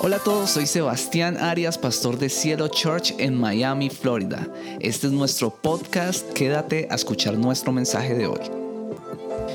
[0.00, 4.46] Hola a todos, soy Sebastián Arias, pastor de Cielo Church en Miami, Florida.
[4.78, 8.38] Este es nuestro podcast, quédate a escuchar nuestro mensaje de hoy.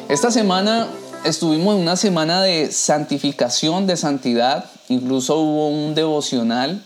[0.10, 0.90] Esta semana
[1.24, 6.84] estuvimos en una semana de santificación, de santidad, incluso hubo un devocional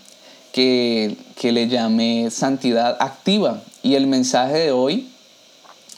[0.52, 5.10] que, que le llamé Santidad Activa y el mensaje de hoy,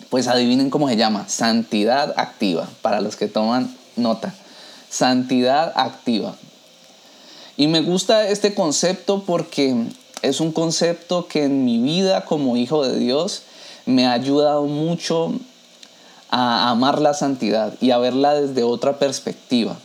[0.09, 4.35] pues adivinen cómo se llama, Santidad Activa, para los que toman nota.
[4.89, 6.35] Santidad activa.
[7.61, 9.85] Y me gusta este concepto porque
[10.23, 13.43] es un concepto que en mi vida como hijo de Dios
[13.85, 15.35] me ha ayudado mucho
[16.31, 19.77] a amar la santidad y a verla desde otra perspectiva.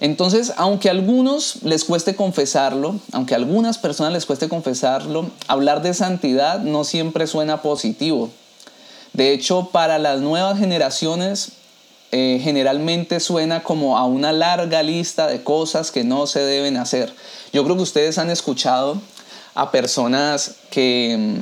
[0.00, 5.80] Entonces, aunque a algunos les cueste confesarlo, aunque a algunas personas les cueste confesarlo, hablar
[5.80, 8.28] de santidad no siempre suena positivo.
[9.14, 11.52] De hecho, para las nuevas generaciones
[12.18, 17.12] eh, generalmente suena como a una larga lista de cosas que no se deben hacer.
[17.52, 19.02] Yo creo que ustedes han escuchado
[19.54, 21.36] a personas que,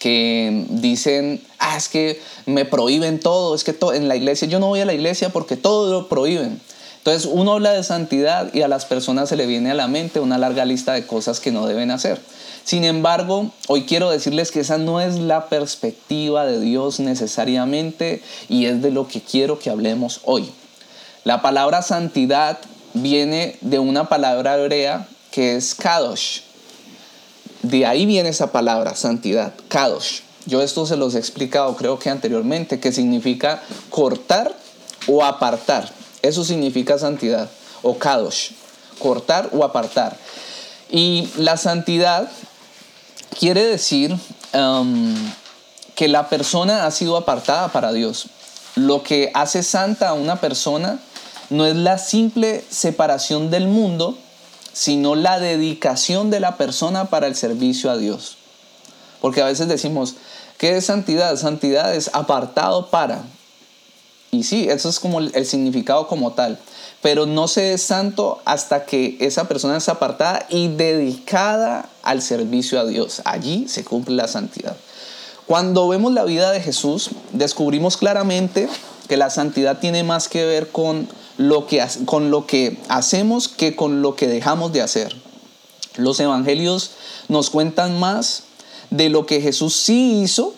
[0.00, 4.66] que dicen, ah, es que me prohíben todo, es que en la iglesia, yo no
[4.66, 6.60] voy a la iglesia porque todo lo prohíben.
[6.96, 10.18] Entonces uno habla de santidad y a las personas se le viene a la mente
[10.18, 12.20] una larga lista de cosas que no deben hacer.
[12.68, 18.66] Sin embargo, hoy quiero decirles que esa no es la perspectiva de Dios necesariamente y
[18.66, 20.52] es de lo que quiero que hablemos hoy.
[21.24, 22.58] La palabra santidad
[22.92, 26.40] viene de una palabra hebrea que es kadosh.
[27.62, 30.20] De ahí viene esa palabra, santidad, kadosh.
[30.44, 34.54] Yo esto se los he explicado creo que anteriormente, que significa cortar
[35.06, 35.90] o apartar.
[36.20, 37.48] Eso significa santidad
[37.80, 38.50] o kadosh,
[38.98, 40.18] cortar o apartar.
[40.90, 42.30] Y la santidad
[43.36, 44.16] quiere decir
[44.54, 45.14] um,
[45.94, 48.26] que la persona ha sido apartada para Dios.
[48.74, 51.00] Lo que hace santa a una persona
[51.50, 54.16] no es la simple separación del mundo,
[54.72, 58.36] sino la dedicación de la persona para el servicio a Dios.
[59.20, 60.14] Porque a veces decimos,
[60.58, 61.34] ¿qué es santidad?
[61.36, 63.22] Santidad es apartado para.
[64.30, 66.60] Y sí, eso es como el significado como tal
[67.00, 72.80] pero no se es santo hasta que esa persona es apartada y dedicada al servicio
[72.80, 73.20] a Dios.
[73.24, 74.76] Allí se cumple la santidad.
[75.46, 78.68] Cuando vemos la vida de Jesús, descubrimos claramente
[79.08, 83.76] que la santidad tiene más que ver con lo que, con lo que hacemos que
[83.76, 85.14] con lo que dejamos de hacer.
[85.96, 86.92] Los evangelios
[87.28, 88.44] nos cuentan más
[88.90, 90.54] de lo que Jesús sí hizo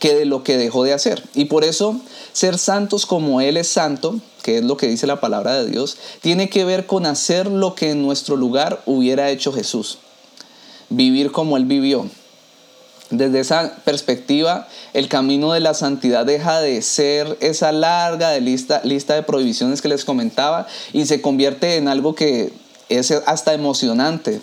[0.00, 1.22] que de lo que dejó de hacer.
[1.34, 2.00] Y por eso
[2.32, 5.96] ser santos como Él es santo, que es lo que dice la palabra de Dios,
[6.20, 9.98] tiene que ver con hacer lo que en nuestro lugar hubiera hecho Jesús.
[10.90, 12.08] Vivir como Él vivió.
[13.10, 18.82] Desde esa perspectiva, el camino de la santidad deja de ser esa larga de lista,
[18.84, 22.52] lista de prohibiciones que les comentaba y se convierte en algo que
[22.90, 24.42] es hasta emocionante,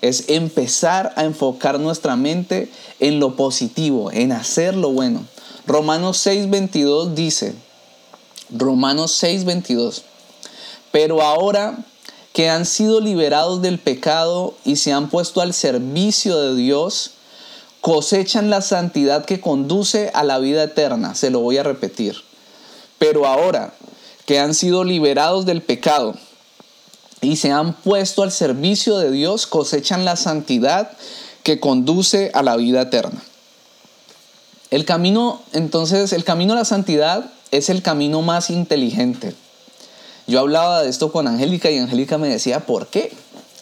[0.00, 5.26] es empezar a enfocar nuestra mente en lo positivo, en hacer lo bueno.
[5.66, 7.54] Romanos 6:22 dice,
[8.50, 10.02] Romanos 6:22,
[10.92, 11.84] pero ahora
[12.32, 17.12] que han sido liberados del pecado y se han puesto al servicio de Dios,
[17.80, 21.14] cosechan la santidad que conduce a la vida eterna.
[21.14, 22.16] Se lo voy a repetir.
[22.98, 23.74] Pero ahora
[24.26, 26.14] que han sido liberados del pecado
[27.20, 30.90] y se han puesto al servicio de Dios, cosechan la santidad
[31.42, 33.22] que conduce a la vida eterna.
[34.70, 39.34] El camino, entonces, el camino a la santidad es el camino más inteligente.
[40.28, 43.10] Yo hablaba de esto con Angélica y Angélica me decía, ¿por qué?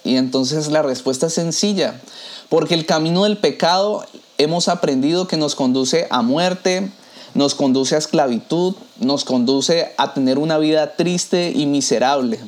[0.02, 2.00] Y entonces la respuesta es sencilla,
[2.48, 4.04] porque el camino del pecado
[4.36, 6.90] hemos aprendido que nos conduce a muerte,
[7.34, 12.40] nos conduce a esclavitud, nos conduce a tener una vida triste y miserable.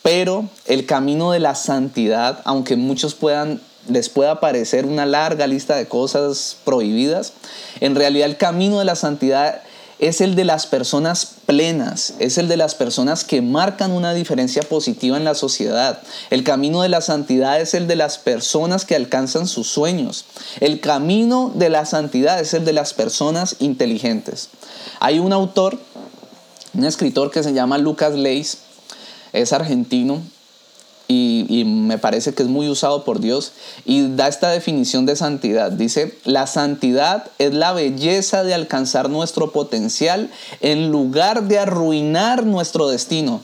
[0.00, 5.76] Pero el camino de la santidad, aunque muchos puedan les pueda parecer una larga lista
[5.76, 7.32] de cosas prohibidas,
[7.80, 9.60] en realidad el camino de la santidad
[10.02, 14.62] es el de las personas plenas, es el de las personas que marcan una diferencia
[14.62, 16.02] positiva en la sociedad.
[16.30, 20.24] El camino de la santidad es el de las personas que alcanzan sus sueños.
[20.58, 24.48] El camino de la santidad es el de las personas inteligentes.
[24.98, 25.78] Hay un autor,
[26.74, 28.58] un escritor que se llama Lucas Leis,
[29.32, 30.20] es argentino
[31.48, 33.52] y, me parece que es muy usado por Dios
[33.84, 35.70] y da esta definición de santidad.
[35.72, 40.30] Dice, la santidad es la belleza de alcanzar nuestro potencial
[40.60, 43.42] en lugar de arruinar nuestro destino.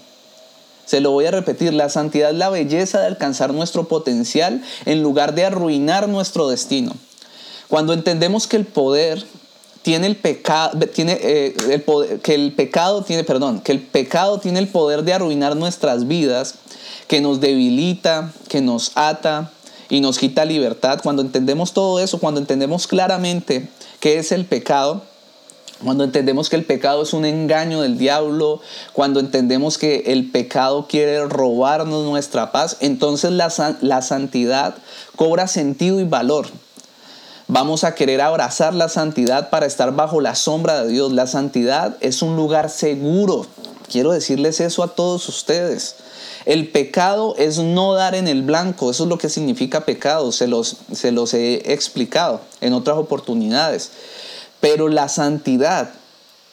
[0.87, 5.03] Se lo voy a repetir, la santidad es la belleza de alcanzar nuestro potencial en
[5.03, 6.94] lugar de arruinar nuestro destino.
[7.69, 9.25] Cuando entendemos que el poder
[9.82, 14.38] tiene el pecado, tiene eh, el poder, que el pecado tiene, perdón, que el pecado
[14.38, 16.55] tiene el poder de arruinar nuestras vidas,
[17.08, 19.50] que nos debilita, que nos ata
[19.88, 21.00] y nos quita libertad.
[21.02, 23.69] Cuando entendemos todo eso, cuando entendemos claramente
[23.99, 25.02] qué es el pecado,
[25.82, 28.60] cuando entendemos que el pecado es un engaño del diablo,
[28.93, 34.75] cuando entendemos que el pecado quiere robarnos nuestra paz, entonces la, la, santidad
[35.14, 36.46] cobra sentido y valor.
[37.46, 41.12] Vamos a querer abrazar la santidad para estar bajo la sombra de Dios.
[41.12, 43.46] La santidad es un lugar seguro.
[43.90, 45.94] Quiero decirles eso a todos ustedes.
[46.44, 50.46] El pecado es no dar en el blanco, eso es lo que significa pecado, se
[50.46, 53.90] los, se los he explicado en otras oportunidades.
[54.61, 55.90] Pero la santidad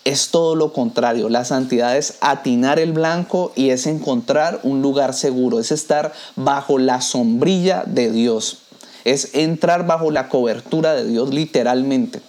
[0.06, 1.30] es todo lo contrario.
[1.30, 6.78] La santidad es atinar el blanco y es encontrar un lugar seguro, es estar bajo
[6.78, 8.60] la sombrilla de Dios,
[9.04, 12.22] es entrar bajo la cobertura de Dios literalmente.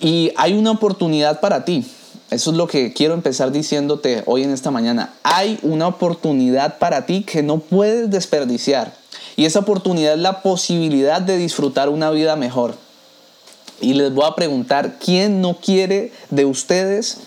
[0.00, 1.86] Y hay una oportunidad para ti.
[2.30, 5.14] Eso es lo que quiero empezar diciéndote hoy en esta mañana.
[5.22, 8.94] Hay una oportunidad para ti que no puedes desperdiciar.
[9.36, 12.76] Y esa oportunidad es la posibilidad de disfrutar una vida mejor.
[13.80, 17.18] Y les voy a preguntar, ¿quién no quiere de ustedes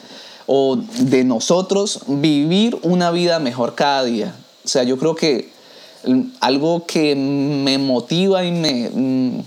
[0.46, 4.34] o de nosotros vivir una vida mejor cada día?
[4.66, 5.50] O sea, yo creo que
[6.40, 9.44] algo que me motiva y me, mm,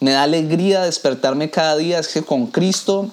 [0.00, 3.10] me da alegría despertarme cada día es que con Cristo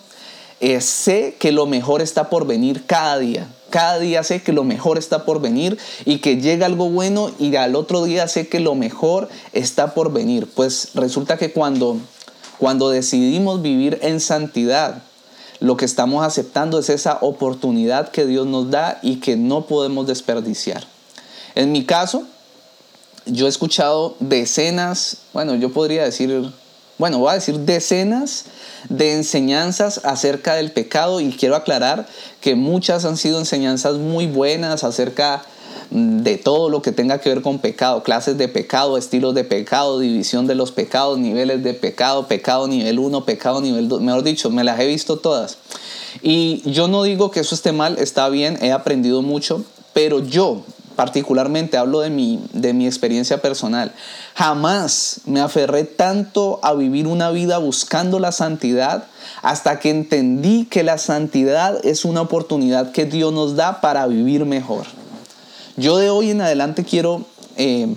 [0.60, 3.48] eh, sé que lo mejor está por venir cada día.
[3.70, 7.56] Cada día sé que lo mejor está por venir y que llega algo bueno y
[7.56, 10.48] al otro día sé que lo mejor está por venir.
[10.54, 11.98] Pues resulta que cuando
[12.64, 15.04] cuando decidimos vivir en santidad,
[15.60, 20.08] lo que estamos aceptando es esa oportunidad que Dios nos da y que no podemos
[20.08, 20.86] desperdiciar.
[21.56, 22.24] En mi caso,
[23.26, 26.52] yo he escuchado decenas, bueno, yo podría decir,
[26.98, 28.46] bueno, voy a decir decenas
[28.90, 32.08] de enseñanzas acerca del pecado y quiero aclarar
[32.42, 35.44] que muchas han sido enseñanzas muy buenas acerca
[35.90, 40.00] de todo lo que tenga que ver con pecado, clases de pecado, estilos de pecado,
[40.00, 44.50] división de los pecados, niveles de pecado, pecado nivel 1, pecado nivel 2, mejor dicho,
[44.50, 45.58] me las he visto todas.
[46.22, 49.64] Y yo no digo que eso esté mal, está bien, he aprendido mucho,
[49.94, 50.64] pero yo
[50.96, 53.94] particularmente hablo de mi, de mi experiencia personal.
[54.36, 59.06] Jamás me aferré tanto a vivir una vida buscando la santidad
[59.42, 64.46] hasta que entendí que la santidad es una oportunidad que Dios nos da para vivir
[64.46, 64.86] mejor.
[65.76, 67.26] Yo de hoy en adelante quiero,
[67.56, 67.96] em,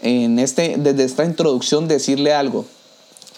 [0.00, 2.64] en este, desde esta introducción, decirle algo.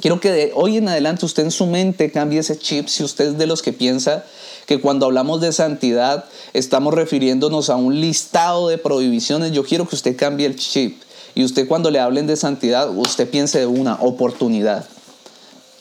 [0.01, 3.29] Quiero que de hoy en adelante usted en su mente cambie ese chip si usted
[3.29, 4.25] es de los que piensa
[4.71, 9.51] que cuando hablamos de santidad estamos refiriéndonos a un listado de prohibiciones.
[9.51, 11.03] Yo quiero que usted cambie el chip
[11.35, 14.87] y usted cuando le hablen de santidad, usted piense de una oportunidad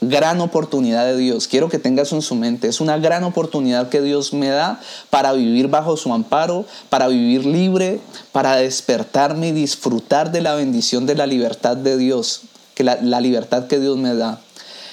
[0.02, 1.48] gran oportunidad de Dios.
[1.48, 2.68] Quiero que tengas en su mente.
[2.68, 4.80] Es una gran oportunidad que Dios me da
[5.12, 8.00] para vivir bajo su amparo, para vivir libre,
[8.32, 12.44] para despertarme y disfrutar de la bendición de la libertad de Dios,
[12.74, 14.42] que la libertad que Dios me da.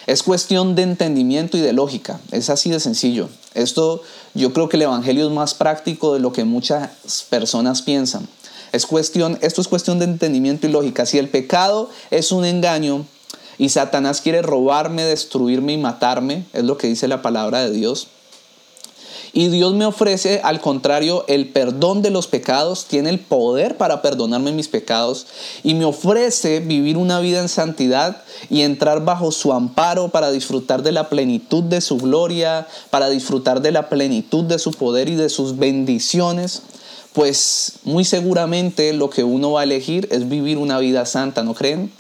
[0.07, 2.21] Es cuestión de entendimiento y de lógica.
[2.31, 3.29] Es así de sencillo.
[3.55, 4.03] Esto
[4.35, 6.91] yo creo que el Evangelio es más práctico de lo que muchas
[7.29, 8.29] personas piensan.
[8.73, 11.07] Es cuestión, esto es cuestión de entendimiento y lógica.
[11.07, 13.05] Si el pecado es un engaño,
[13.59, 18.09] y Satanás quiere robarme, destruirme y matarme, es lo que dice la palabra de Dios.
[19.37, 24.01] Y Dios me ofrece, al contrario, el perdón de los pecados, tiene el poder para
[24.01, 25.27] perdonarme mis pecados
[25.63, 30.83] y me ofrece vivir una vida en santidad y entrar bajo su amparo para disfrutar
[30.83, 35.17] de la plenitud de su gloria, para disfrutar de la plenitud de su poder y
[35.17, 36.63] de sus bendiciones.
[37.13, 41.53] Pues muy seguramente lo que uno va a elegir es vivir una vida santa, ¿no
[41.53, 41.93] creen?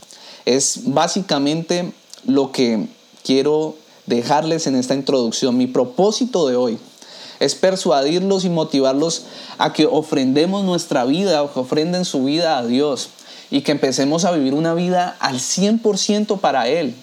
[0.46, 1.92] Es básicamente
[2.24, 2.88] lo que
[3.22, 3.74] quiero
[4.06, 5.58] dejarles en esta introducción.
[5.58, 6.78] Mi propósito de hoy
[7.40, 9.24] es persuadirlos y motivarlos
[9.58, 13.10] a que ofrendemos nuestra vida o que ofrenden su vida a Dios
[13.50, 16.94] y que empecemos a vivir una vida al 100% para Él,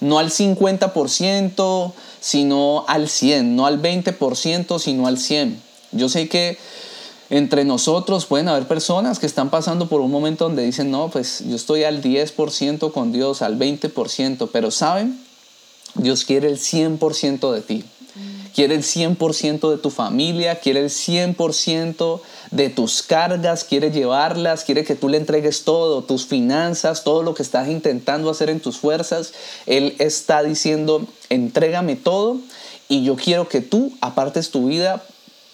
[0.00, 5.54] no al 50%, sino al 100%, no al 20%, sino al 100%.
[5.92, 6.58] Yo sé que
[7.30, 11.42] entre nosotros pueden haber personas que están pasando por un momento donde dicen, no, pues
[11.46, 15.20] yo estoy al 10% con Dios, al 20%, pero ¿saben?
[15.94, 17.84] Dios quiere el 100% de ti.
[18.58, 24.82] Quiere el 100% de tu familia, quiere el 100% de tus cargas, quiere llevarlas, quiere
[24.82, 28.76] que tú le entregues todo, tus finanzas, todo lo que estás intentando hacer en tus
[28.76, 29.32] fuerzas.
[29.66, 32.38] Él está diciendo, entrégame todo
[32.88, 35.04] y yo quiero que tú apartes tu vida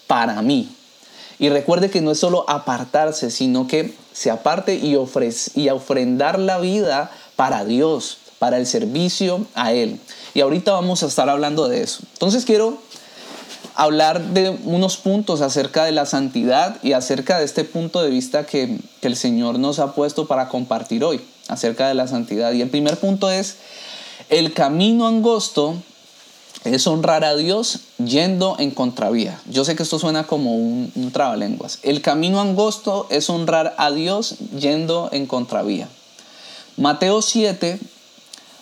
[0.06, 0.70] para mí,
[1.38, 4.96] y recuerde que no es solo apartarse, sino que se aparte y,
[5.54, 9.98] y ofrendar la vida para Dios, para el servicio a Él.
[10.34, 12.00] Y ahorita vamos a estar hablando de eso.
[12.12, 12.78] Entonces quiero
[13.74, 18.46] hablar de unos puntos acerca de la santidad y acerca de este punto de vista
[18.46, 22.52] que, que el Señor nos ha puesto para compartir hoy, acerca de la santidad.
[22.52, 23.56] Y el primer punto es,
[24.28, 25.76] el camino angosto
[26.64, 29.40] es honrar a Dios yendo en contravía.
[29.50, 31.78] Yo sé que esto suena como un, un trabalenguas.
[31.82, 35.88] El camino angosto es honrar a Dios yendo en contravía.
[36.76, 37.78] Mateo 7,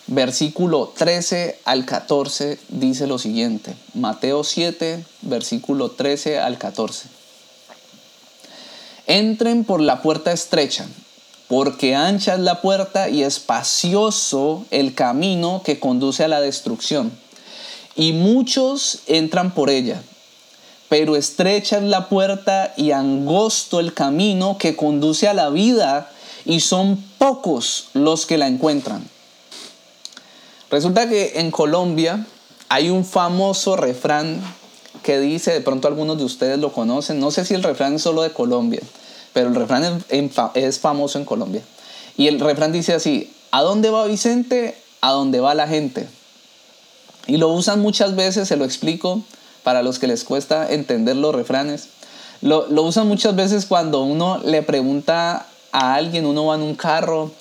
[0.07, 3.75] versículo 13 al 14 dice lo siguiente.
[3.93, 7.07] Mateo 7, versículo 13 al 14.
[9.07, 10.87] Entren por la puerta estrecha,
[11.47, 17.11] porque ancha es la puerta y espacioso el camino que conduce a la destrucción.
[17.95, 20.01] Y muchos entran por ella,
[20.89, 26.09] pero estrecha es la puerta y angosto el camino que conduce a la vida,
[26.45, 29.12] y son pocos los que la encuentran.
[30.73, 32.25] Resulta que en Colombia
[32.67, 34.41] hay un famoso refrán
[35.03, 38.01] que dice, de pronto algunos de ustedes lo conocen, no sé si el refrán es
[38.01, 38.81] solo de Colombia,
[39.33, 40.03] pero el refrán
[40.55, 41.61] es famoso en Colombia.
[42.17, 44.75] Y el refrán dice así, ¿a dónde va Vicente?
[45.01, 46.07] A dónde va la gente.
[47.27, 49.21] Y lo usan muchas veces, se lo explico,
[49.61, 51.89] para los que les cuesta entender los refranes.
[52.41, 57.31] Lo, usan muchas veces cuando uno le pregunta a alguien, uno va en un carro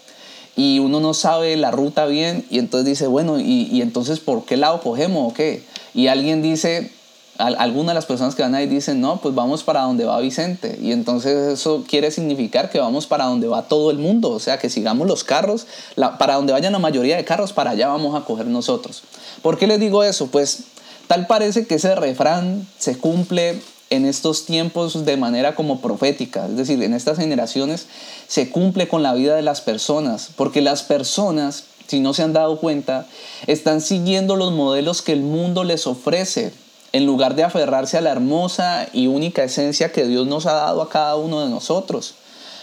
[0.56, 4.56] y uno no sabe la ruta bien y entonces dice, bueno, ¿y, entonces por qué
[4.56, 5.64] lado cogemos o qué?
[5.94, 6.90] Y alguien dice,
[7.38, 10.78] alguna de las personas que van ahí dicen, no, pues vamos para donde va Vicente.
[10.80, 14.58] Y entonces eso quiere significar que vamos para donde va todo el mundo, o sea,
[14.58, 15.66] que sigamos los carros,
[16.18, 19.02] para donde vayan la mayoría de carros, para allá vamos a coger nosotros.
[19.40, 20.26] ¿Por qué les digo eso?
[20.26, 20.64] Pues
[21.06, 23.60] tal parece que ese refrán se cumple
[23.92, 27.86] en estos tiempos de manera como profética, es decir, en estas generaciones
[28.26, 32.32] se cumple con la vida de las personas, porque las personas, si no se han
[32.32, 33.06] dado cuenta,
[33.46, 36.54] están siguiendo los modelos que el mundo les ofrece,
[36.92, 40.80] en lugar de aferrarse a la hermosa y única esencia que Dios nos ha dado
[40.80, 42.14] a cada uno de nosotros.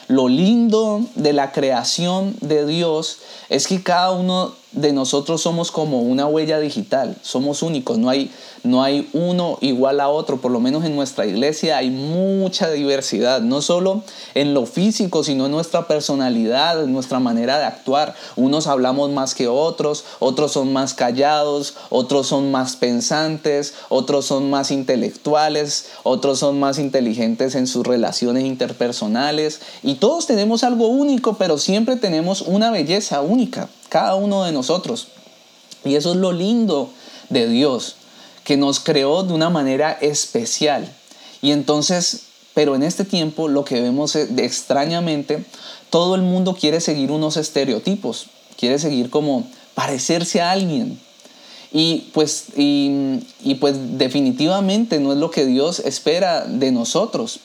[0.08, 3.18] Lo lindo de la creación de Dios
[3.50, 8.32] es que cada uno de nosotros somos como una huella digital, somos únicos, no hay,
[8.64, 13.42] no hay uno igual a otro, por lo menos en nuestra iglesia hay mucha diversidad,
[13.42, 14.04] no solo
[14.36, 18.14] en lo físico, sino en nuestra personalidad, en nuestra manera de actuar.
[18.36, 24.52] Unos hablamos más que otros, otros son más callados, otros son más pensantes, otros son
[24.52, 31.38] más intelectuales, otros son más inteligentes en sus relaciones interpersonales y todos tenemos algo único,
[31.38, 35.08] pero siempre tenemos una belleza única cada uno de nosotros.
[35.84, 36.92] Y eso es lo lindo
[37.30, 37.96] de Dios,
[38.44, 40.92] que nos creó de una manera especial.
[41.42, 45.44] Y entonces, pero en este tiempo lo que vemos es, de, extrañamente,
[45.90, 48.28] todo el mundo quiere seguir unos estereotipos,
[48.58, 51.00] quiere seguir como parecerse a alguien.
[51.72, 57.40] Y pues, y, y pues definitivamente no es lo que Dios espera de nosotros.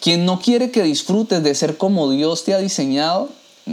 [0.00, 3.28] Quien no quiere que disfrutes de ser como Dios te ha diseñado,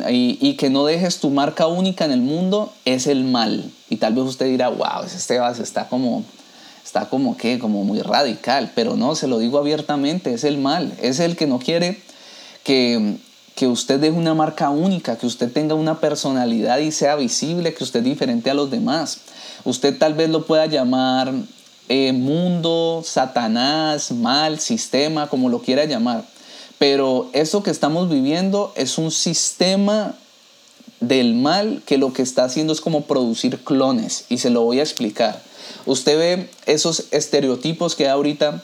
[0.09, 3.71] y, que no dejes tu marca única en el mundo es el mal.
[3.89, 6.23] Y tal vez usted dirá, wow, ese Tebas está como,
[6.83, 10.93] está como que, como muy radical, pero no, se lo digo abiertamente, es el mal,
[11.01, 11.99] es el que no quiere
[12.63, 13.17] que,
[13.55, 17.83] que usted deje una marca única, que usted tenga una personalidad y sea visible, que
[17.83, 19.21] usted es diferente a los demás.
[19.63, 21.33] Usted tal vez lo pueda llamar
[21.89, 26.25] eh, mundo, Satanás, mal, sistema, como lo quiera llamar.
[26.77, 30.15] Pero eso que estamos viviendo es un sistema
[30.99, 34.79] del mal que lo que está haciendo es como producir clones y se lo voy
[34.79, 35.41] a explicar.
[35.85, 38.63] Usted ve esos estereotipos que hay ahorita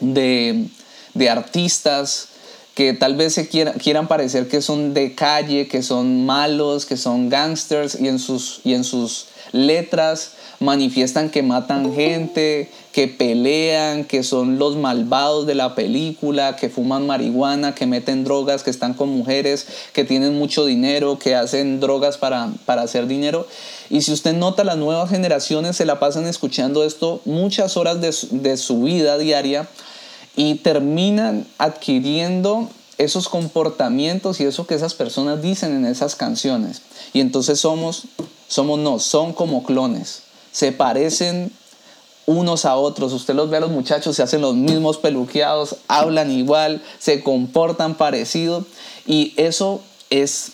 [0.00, 0.68] de,
[1.28, 2.28] artistas
[2.80, 6.96] que tal vez se quieran, quieran parecer que son de calle, que son malos, que
[6.96, 14.04] son gangsters y en sus, y en sus letras manifiestan que matan gente, que pelean,
[14.04, 18.94] que son los malvados de la película, que fuman marihuana, que meten drogas, que están
[18.94, 23.46] con mujeres, que tienen mucho dinero, que hacen drogas para, hacer dinero.
[23.90, 28.14] Y si usted nota, las nuevas generaciones se la pasan escuchando esto muchas horas de
[28.40, 29.68] de su vida diaria
[30.36, 32.68] y terminan adquiriendo
[32.98, 36.82] esos comportamientos y eso que esas personas dicen en esas canciones.
[37.12, 38.04] Y entonces somos,
[38.48, 40.22] somos no, son como clones
[40.52, 41.52] se parecen
[42.26, 43.12] unos a otros.
[43.12, 47.94] Usted los ve a los muchachos, se hacen los mismos peluqueados, hablan igual, se comportan
[47.96, 48.64] parecido
[49.06, 50.52] y eso es,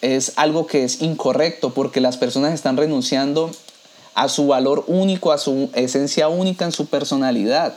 [0.00, 3.50] es algo que es incorrecto porque las personas están renunciando
[4.14, 7.74] a su valor único, a su esencia única en su personalidad.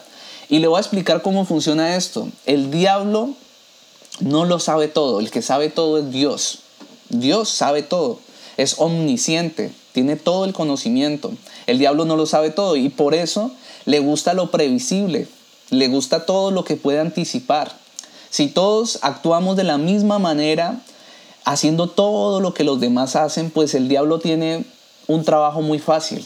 [0.50, 2.28] Y le voy a explicar cómo funciona esto.
[2.46, 3.30] El diablo
[4.20, 6.60] no lo sabe todo, el que sabe todo es Dios.
[7.10, 8.20] Dios sabe todo,
[8.58, 11.32] es omnisciente tiene todo el conocimiento.
[11.68, 13.52] El diablo no lo sabe todo y por eso
[13.86, 15.28] le gusta lo previsible,
[15.70, 17.72] le gusta todo lo que puede anticipar.
[18.30, 20.82] Si todos actuamos de la misma manera,
[21.46, 24.66] haciendo todo lo que los demás hacen, pues el diablo tiene
[25.08, 26.26] un trabajo muy fácil.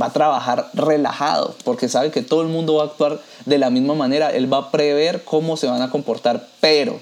[0.00, 3.70] Va a trabajar relajado porque sabe que todo el mundo va a actuar de la
[3.70, 4.30] misma manera.
[4.30, 6.48] Él va a prever cómo se van a comportar.
[6.60, 6.98] Pero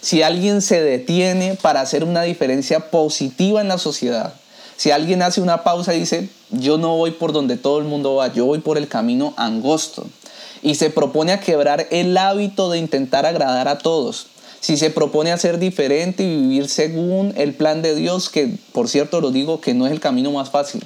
[0.00, 4.34] si alguien se detiene para hacer una diferencia positiva en la sociedad,
[4.80, 8.14] si alguien hace una pausa y dice, yo no voy por donde todo el mundo
[8.14, 10.06] va, yo voy por el camino angosto,
[10.62, 14.28] y se propone a quebrar el hábito de intentar agradar a todos,
[14.60, 18.88] si se propone a ser diferente y vivir según el plan de Dios, que por
[18.88, 20.82] cierto lo digo que no es el camino más fácil,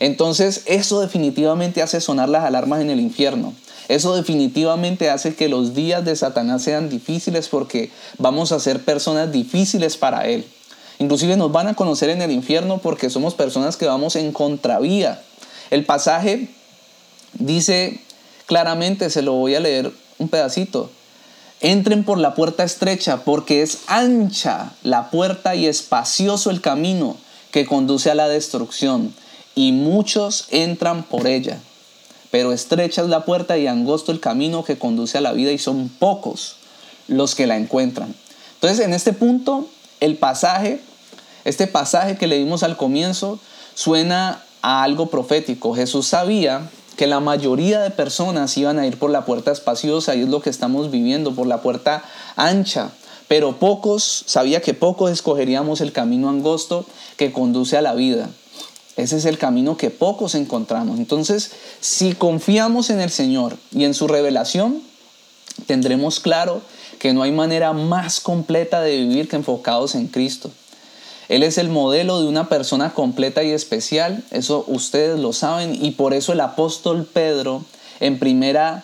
[0.00, 3.52] entonces eso definitivamente hace sonar las alarmas en el infierno.
[3.88, 9.32] Eso definitivamente hace que los días de Satanás sean difíciles porque vamos a ser personas
[9.32, 10.46] difíciles para él.
[10.98, 15.22] Inclusive nos van a conocer en el infierno porque somos personas que vamos en contravía.
[15.70, 16.48] El pasaje
[17.34, 18.00] dice
[18.46, 20.90] claramente, se lo voy a leer un pedacito.
[21.60, 27.16] Entren por la puerta estrecha porque es ancha la puerta y espacioso el camino
[27.52, 29.14] que conduce a la destrucción
[29.58, 31.58] y muchos entran por ella.
[32.30, 35.58] Pero estrecha es la puerta y angosto el camino que conduce a la vida y
[35.58, 36.54] son pocos
[37.08, 38.14] los que la encuentran.
[38.54, 40.80] Entonces en este punto el pasaje
[41.44, 43.40] este pasaje que leímos al comienzo
[43.74, 45.74] suena a algo profético.
[45.74, 50.22] Jesús sabía que la mayoría de personas iban a ir por la puerta espaciosa y
[50.22, 52.04] es lo que estamos viviendo, por la puerta
[52.36, 52.90] ancha.
[53.26, 56.86] Pero pocos, sabía que pocos escogeríamos el camino angosto
[57.16, 58.30] que conduce a la vida.
[58.98, 60.98] Ese es el camino que pocos encontramos.
[60.98, 64.82] Entonces, si confiamos en el Señor y en su revelación,
[65.66, 66.62] tendremos claro
[66.98, 70.50] que no hay manera más completa de vivir que enfocados en Cristo.
[71.28, 75.92] Él es el modelo de una persona completa y especial, eso ustedes lo saben, y
[75.92, 77.64] por eso el apóstol Pedro,
[78.00, 78.82] en primera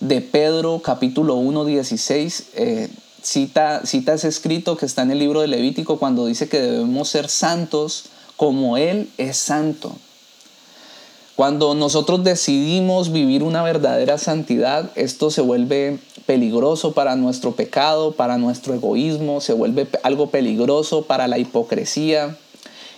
[0.00, 2.88] de Pedro capítulo 1, 16, eh,
[3.22, 7.08] cita, cita ese escrito que está en el libro de Levítico cuando dice que debemos
[7.08, 9.96] ser santos como Él es santo.
[11.36, 18.38] Cuando nosotros decidimos vivir una verdadera santidad, esto se vuelve peligroso para nuestro pecado, para
[18.38, 22.36] nuestro egoísmo, se vuelve algo peligroso para la hipocresía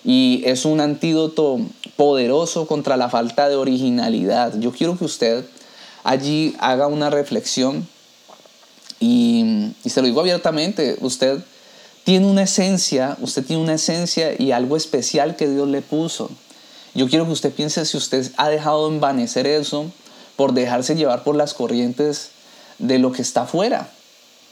[0.04, 1.58] y es un antídoto
[1.96, 4.58] poderoso contra la falta de originalidad.
[4.60, 5.46] Yo quiero que usted
[6.04, 7.88] allí haga una reflexión
[9.00, 11.42] y, se lo digo abiertamente, usted
[12.06, 16.30] tiene una esencia, usted tiene una esencia y algo especial que Dios le puso.
[16.94, 19.90] Yo quiero que usted piense si usted ha dejado envanecer eso
[20.36, 22.30] por dejarse llevar por las corrientes
[22.78, 23.90] de lo que está afuera,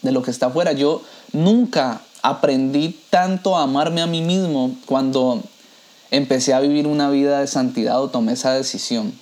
[0.03, 0.73] de lo que está afuera.
[0.73, 5.41] Yo nunca aprendí tanto a amarme a mí mismo cuando
[6.11, 9.13] empecé a vivir una vida de santidad o tomé esa decisión.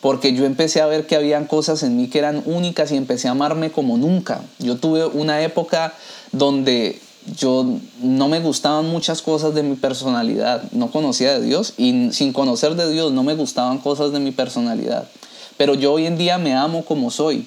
[0.00, 3.26] Porque yo empecé a ver que habían cosas en mí que eran únicas y empecé
[3.26, 4.42] a amarme como nunca.
[4.60, 5.92] Yo tuve una época
[6.30, 7.02] donde
[7.36, 7.66] yo
[8.00, 12.74] no me gustaban muchas cosas de mi personalidad, no conocía de Dios y sin conocer
[12.74, 15.08] de Dios no me gustaban cosas de mi personalidad.
[15.56, 17.46] Pero yo hoy en día me amo como soy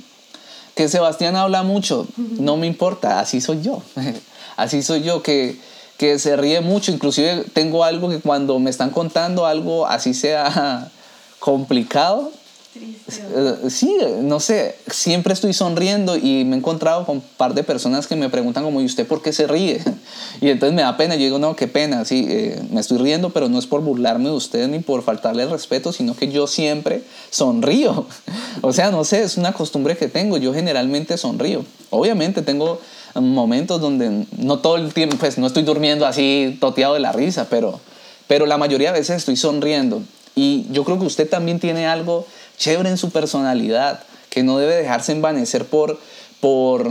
[0.78, 3.82] que Sebastián habla mucho, no me importa, así soy yo.
[4.58, 5.60] así soy yo, que,
[5.98, 6.92] que se ríe mucho.
[6.92, 10.92] Inclusive tengo algo que cuando me están contando algo así sea
[11.40, 12.32] complicado,
[12.80, 17.64] eh, sí, no sé, siempre estoy sonriendo y me he encontrado con un par de
[17.64, 19.82] personas que me preguntan como, ¿y usted por qué se ríe?
[20.40, 23.32] Y entonces me da pena, yo digo, no, qué pena, sí, eh, me estoy riendo,
[23.32, 26.48] pero no es por burlarme de usted ni por faltarle el respeto, sino que yo
[26.48, 28.06] siempre sonrío.
[28.62, 31.64] O sea, no sé, es una costumbre que tengo, yo generalmente sonrío.
[31.92, 32.82] Obviamente tengo
[33.22, 37.48] momentos donde no todo el tiempo, pues no estoy durmiendo así toteado de la risa,
[37.50, 37.80] pero,
[38.28, 40.02] pero la mayoría de veces estoy sonriendo.
[40.36, 44.76] Y yo creo que usted también tiene algo chévere en su personalidad, que no debe
[44.76, 46.00] dejarse envanecer por,
[46.40, 46.90] por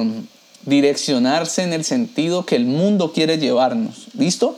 [0.64, 4.08] direccionarse en el sentido que el mundo quiere llevarnos.
[4.14, 4.56] ¿Listo?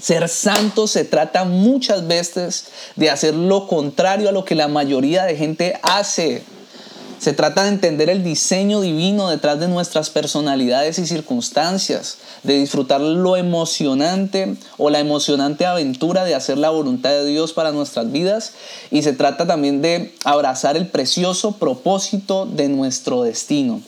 [0.00, 5.24] Ser santo se trata muchas veces de hacer lo contrario a lo que la mayoría
[5.24, 6.42] de gente hace.
[7.22, 13.00] Se trata de entender el diseño divino detrás de nuestras personalidades y circunstancias, de disfrutar
[13.00, 18.54] lo emocionante o la emocionante aventura de hacer la voluntad de Dios para nuestras vidas
[18.90, 23.80] y se trata también de abrazar el precioso propósito de nuestro destino.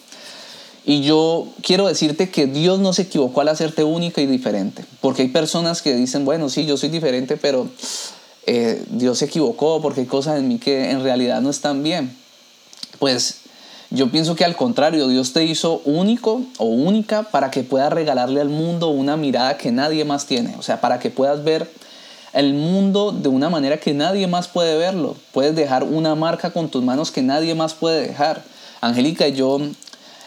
[0.86, 5.22] Y yo quiero decirte que Dios no se equivocó al hacerte única y diferente, porque
[5.22, 7.68] hay personas que dicen, bueno, sí, yo soy diferente, pero
[8.46, 12.22] eh, Dios se equivocó porque hay cosas en mí que en realidad no están bien.
[12.98, 13.38] Pues
[13.90, 18.40] yo pienso que al contrario, Dios te hizo único o única para que puedas regalarle
[18.40, 20.56] al mundo una mirada que nadie más tiene.
[20.58, 21.70] O sea, para que puedas ver
[22.32, 25.16] el mundo de una manera que nadie más puede verlo.
[25.32, 28.42] Puedes dejar una marca con tus manos que nadie más puede dejar.
[28.80, 29.60] Angélica y yo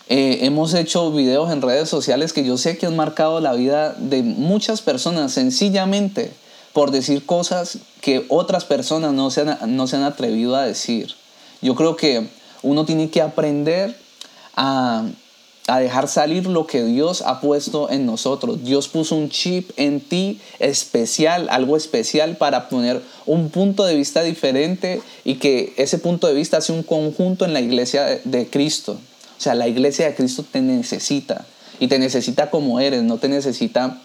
[0.07, 3.93] eh, hemos hecho videos en redes sociales que yo sé que han marcado la vida
[3.93, 6.31] de muchas personas sencillamente
[6.71, 11.15] por decir cosas que otras personas no se han, no se han atrevido a decir.
[11.61, 12.29] Yo creo que
[12.61, 13.97] uno tiene que aprender
[14.55, 15.05] a,
[15.67, 18.63] a dejar salir lo que Dios ha puesto en nosotros.
[18.63, 24.23] Dios puso un chip en ti especial, algo especial para poner un punto de vista
[24.23, 28.93] diferente y que ese punto de vista sea un conjunto en la iglesia de Cristo.
[29.37, 31.45] O sea, la iglesia de Cristo te necesita
[31.79, 34.01] y te necesita como eres, no te necesita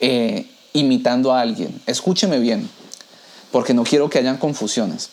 [0.00, 1.80] eh, imitando a alguien.
[1.86, 2.68] Escúcheme bien,
[3.52, 5.10] porque no quiero que hayan confusiones.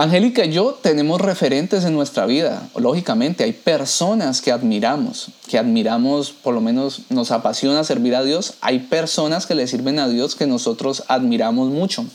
[0.00, 6.30] Angélica y yo tenemos referentes en nuestra vida, lógicamente, hay personas que admiramos, que admiramos,
[6.30, 10.36] por lo menos nos apasiona servir a Dios, hay personas que le sirven a Dios
[10.36, 12.06] que nosotros admiramos mucho,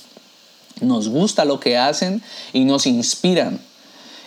[0.82, 3.60] nos gusta lo que hacen y nos inspiran.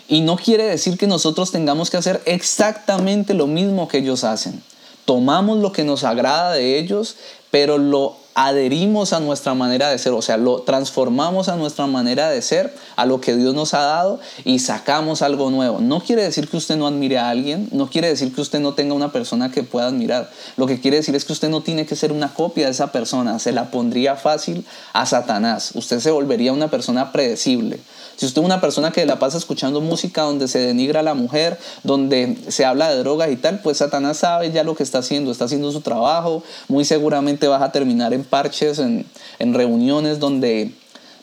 [0.07, 4.63] Y no quiere decir que nosotros tengamos que hacer exactamente lo mismo que ellos hacen.
[5.05, 7.17] Tomamos lo que nos agrada de ellos,
[7.51, 12.31] pero lo adherimos a nuestra manera de ser, o sea, lo transformamos a nuestra manera
[12.31, 15.81] de ser, a lo que Dios nos ha dado y sacamos algo nuevo.
[15.81, 18.75] No quiere decir que usted no admire a alguien, no quiere decir que usted no
[18.75, 20.31] tenga una persona que pueda admirar.
[20.57, 22.93] Lo que quiere decir es que usted no tiene que ser una copia de esa
[22.93, 25.73] persona, se la pondría fácil a Satanás.
[25.75, 27.81] Usted se volvería una persona predecible.
[28.19, 31.15] Si usted es una persona que la pasa escuchando música donde se denigra a la
[31.15, 34.99] mujer, donde se habla de drogas y tal, pues Satanás sabe ya lo que está
[34.99, 39.05] haciendo, está haciendo su trabajo, muy seguramente vas a terminar en parches, en,
[39.39, 40.73] reuniones donde,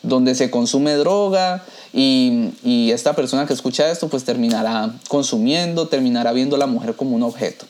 [0.02, 6.56] donde se consume droga y, esta persona que escucha esto pues terminará consumiendo, terminará viendo
[6.56, 7.66] a la mujer como un objeto.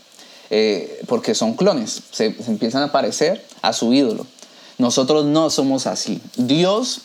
[0.50, 4.26] Eh, porque son clones, se, se empiezan a parecer a su ídolo.
[4.78, 6.20] Nosotros no somos así.
[6.36, 7.00] Dios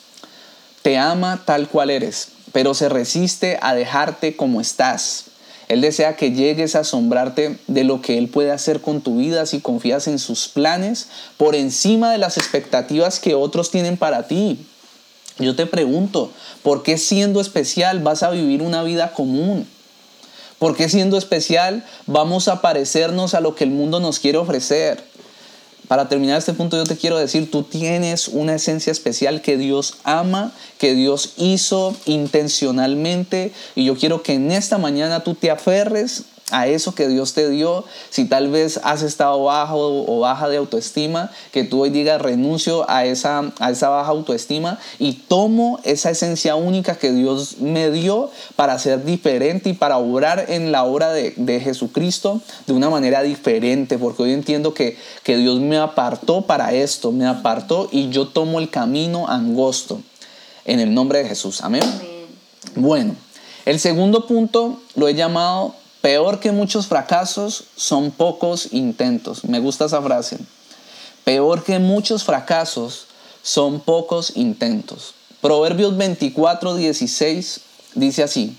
[0.81, 5.30] te ama tal cual eres, pero se resiste a dejarte como estás.
[5.71, 9.45] Él desea que llegues a asombrarte de lo que Él puede hacer con tu vida
[9.45, 11.07] si confías en sus planes
[11.37, 14.59] por encima de las expectativas que otros tienen para ti.
[15.39, 16.29] Yo te pregunto,
[16.61, 19.65] ¿por qué siendo especial vas a vivir una vida común?
[20.59, 25.01] ¿Por qué siendo especial vamos a parecernos a lo que el mundo nos quiere ofrecer?
[25.91, 29.95] Para terminar este punto yo te quiero decir, tú tienes una esencia especial que Dios
[30.05, 36.23] ama, que Dios hizo intencionalmente y yo quiero que en esta mañana tú te aferres
[36.51, 40.57] a eso que Dios te dio, si tal vez has estado bajo o baja de
[40.57, 46.11] autoestima, que tú hoy digas renuncio a esa, a esa baja autoestima y tomo esa
[46.11, 51.11] esencia única que Dios me dio para ser diferente y para obrar en la obra
[51.11, 56.73] de, Jesucristo de una manera diferente, porque hoy entiendo que, que Dios me apartó para
[56.73, 60.01] esto, me apartó y yo tomo el camino angosto
[60.65, 61.61] en el nombre de Jesús.
[61.61, 61.83] Amén.
[62.75, 63.15] Bueno,
[63.65, 69.43] el segundo punto lo he llamado Peor que muchos fracasos son pocos intentos.
[69.45, 70.39] Me gusta esa frase.
[71.23, 73.05] Peor que muchos fracasos
[73.43, 75.13] son pocos intentos.
[75.41, 77.61] Proverbios 24, 16
[77.93, 78.57] dice así.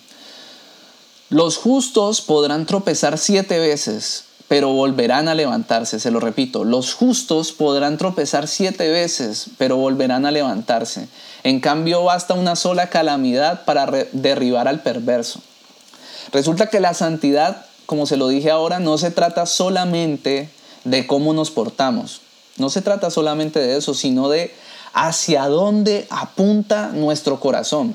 [1.30, 5.98] Los justos podrán tropezar siete veces, pero volverán a levantarse.
[5.98, 11.08] Se lo repito, los justos podrán tropezar siete veces, pero volverán a levantarse.
[11.42, 15.40] En cambio, basta una sola calamidad para derribar al perverso.
[16.30, 20.50] Resulta que la santidad, como se lo dije ahora, no se trata solamente
[20.84, 22.20] de cómo nos portamos.
[22.58, 24.54] No se trata solamente de eso, sino de
[24.92, 27.94] hacia dónde apunta nuestro corazón.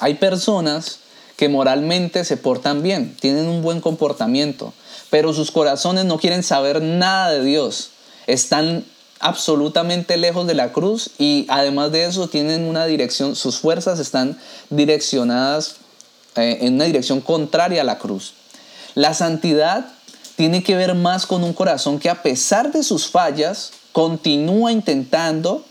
[0.00, 1.00] Hay personas
[1.36, 4.72] que moralmente se portan bien, tienen un buen comportamiento,
[5.08, 7.90] pero sus corazones no quieren saber nada de Dios.
[8.26, 8.84] Están
[9.20, 14.38] absolutamente lejos de la cruz y además de eso tienen una dirección, sus fuerzas están
[14.70, 15.76] direccionadas
[16.36, 18.34] eh, en una dirección contraria a la cruz.
[18.94, 19.86] La santidad
[20.36, 25.64] tiene que ver más con un corazón que a pesar de sus fallas continúa intentando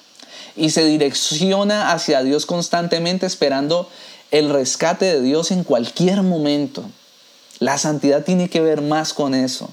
[0.56, 3.90] y se direcciona hacia Dios constantemente esperando
[4.32, 6.84] el rescate de Dios en cualquier momento.
[7.60, 9.70] La santidad tiene que ver más con eso.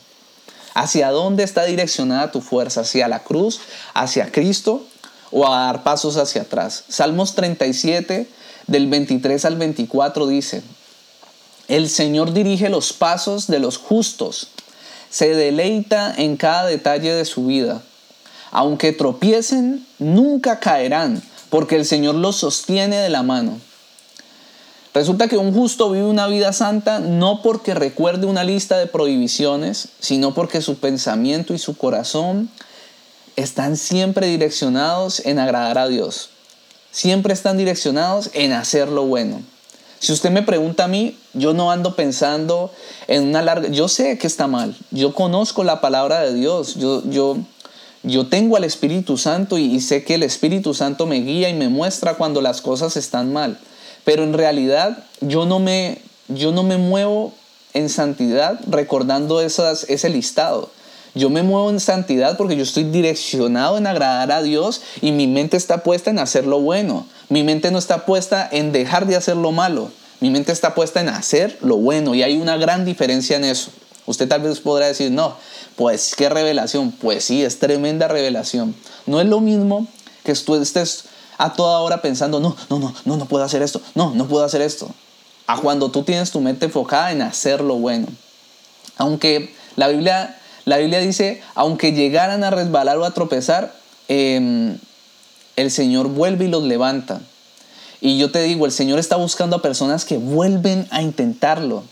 [0.75, 2.83] ¿Hacia dónde está direccionada tu fuerza?
[2.83, 3.61] ¿Hacia la cruz?
[3.94, 4.87] ¿Hacia Cristo?
[5.31, 6.85] ¿O a dar pasos hacia atrás?
[6.88, 8.29] Salmos 37
[8.66, 10.62] del 23 al 24 dice,
[11.68, 14.48] el Señor dirige los pasos de los justos,
[15.11, 17.83] se deleita en cada detalle de su vida.
[18.50, 23.59] Aunque tropiecen, nunca caerán, porque el Señor los sostiene de la mano.
[24.94, 29.88] Resulta que un justo vive una vida santa no porque recuerde una lista de prohibiciones,
[30.00, 32.48] sino porque su pensamiento y su corazón
[33.37, 36.31] están siempre direccionados en agradar a Dios.
[36.92, 39.42] Siempre están direccionados en hacer lo bueno.
[39.98, 42.70] Si usted me pregunta a mí, yo no ando pensando
[43.09, 43.68] en una larga...
[43.68, 44.76] Yo sé que está mal.
[44.90, 46.74] Yo conozco la palabra de Dios.
[46.74, 47.38] Yo, yo,
[48.02, 51.68] yo tengo al Espíritu Santo y, sé que el Espíritu Santo me guía y me
[51.68, 53.59] muestra cuando las cosas están mal.
[54.04, 57.32] Pero en realidad yo no me, yo no me muevo
[57.72, 60.70] en santidad recordando esas, ese listado.
[61.16, 65.26] Yo me muevo en santidad porque yo estoy direccionado en agradar a Dios y mi
[65.26, 67.07] mente está puesta en hacer lo bueno.
[67.31, 69.90] Mi mente no está puesta en dejar de hacer lo malo.
[70.20, 73.70] Mi mente está puesta en hacer lo bueno y hay una gran diferencia en eso.
[74.05, 75.35] Usted tal vez podrá decir, no,
[75.74, 76.92] pues qué revelación.
[76.92, 78.74] Pues sí, es tremenda revelación.
[79.07, 79.87] No es lo mismo
[80.22, 81.05] que tú estés
[81.38, 84.44] a toda hora pensando, no, no, no, no, no puedo hacer esto, no, no puedo
[84.44, 84.94] hacer esto.
[85.46, 88.07] A cuando tú tienes tu mente enfocada en hacer lo bueno.
[88.98, 93.72] Aunque la Biblia, la Biblia dice, aunque llegaran a resbalar o a tropezar,
[94.09, 94.79] em,
[95.55, 97.20] el Señor vuelve y los levanta.
[98.00, 101.85] Y yo te digo, el Señor está buscando a personas que vuelven a intentarlo,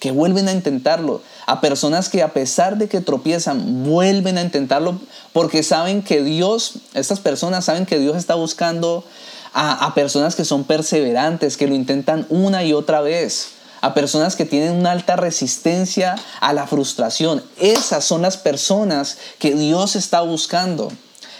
[0.00, 4.98] que vuelven a intentarlo, a personas que a pesar de que tropiezan, vuelven a intentarlo
[5.34, 9.04] porque saben que Dios, estas personas saben que Dios está buscando
[9.52, 13.55] a, a personas que son perseverantes, que lo intentan una y otra vez
[13.86, 17.40] a personas que tienen una alta resistencia a la frustración.
[17.60, 20.90] Esas son las personas que Dios está buscando.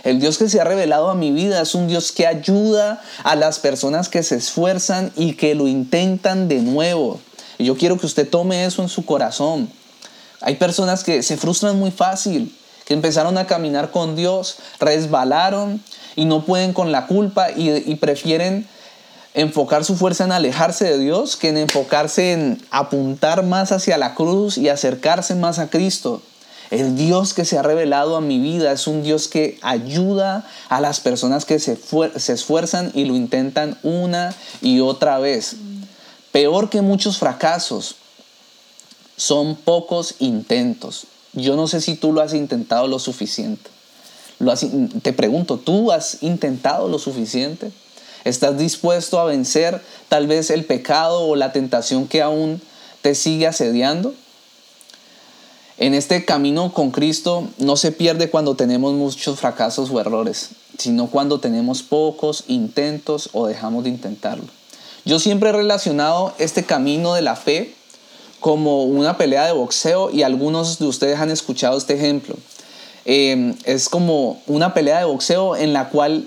[0.05, 3.35] El Dios que se ha revelado a mi vida es un Dios que ayuda a
[3.35, 7.19] las personas que se esfuerzan y que lo intentan de nuevo.
[7.59, 9.69] Y yo quiero que usted tome eso en su corazón.
[10.41, 15.83] Hay personas que se frustran muy fácil, que empezaron a caminar con Dios, resbalaron
[16.15, 18.69] y no pueden con la culpa y, y prefieren
[19.37, 24.15] enfocar su fuerza en alejarse de Dios que en enfocarse en apuntar más hacia la
[24.15, 26.23] cruz y acercarse más a Cristo.
[26.71, 30.81] El Dios que se ha revelado a mi vida es un Dios que ayuda a
[30.81, 31.79] las personas que se,
[32.17, 35.57] se esfuerzan y lo intentan una y otra vez.
[36.33, 37.97] Peor que muchos fracasos
[39.19, 41.07] son pocos intentos.
[41.35, 43.71] Yo no sé si tú lo has intentado lo suficiente.
[45.03, 47.71] Te pregunto, ¿tú has intentado lo suficiente?
[48.27, 52.61] ¿Estás dispuesto a vencer tal vez el pecado o la tentación que aún
[53.01, 54.15] te sigue asediando?
[55.79, 61.07] En este camino con Cristo no se pierde cuando tenemos muchos fracasos o errores, sino
[61.07, 64.47] cuando tenemos pocos intentos o dejamos de intentarlo.
[65.05, 67.77] Yo siempre he relacionado este camino de la fe
[68.41, 72.35] como una pelea de boxeo y algunos de ustedes han escuchado este ejemplo.
[73.05, 76.25] Eh, es como una pelea de boxeo en la cual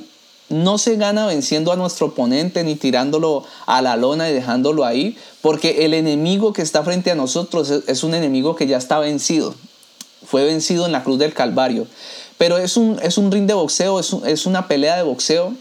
[0.50, 5.18] no se gana venciendo a nuestro oponente ni tirándolo a la lona y dejándolo ahí,
[5.42, 9.54] porque el enemigo que está frente a nosotros es, un enemigo que ya está vencido.
[10.26, 11.88] Fue vencido en la cruz del Calvario.
[12.38, 15.54] Pero es un, es un ring de boxeo, es, es una pelea de boxeo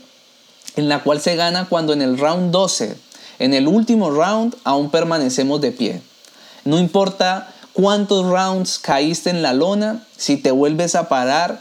[0.77, 2.97] en la cual se gana cuando en el round 12,
[3.41, 6.03] en el último round, aún permanecemos de pie.
[6.65, 11.61] No importa cuántos rounds caíste en la lona, si te vuelves a parar,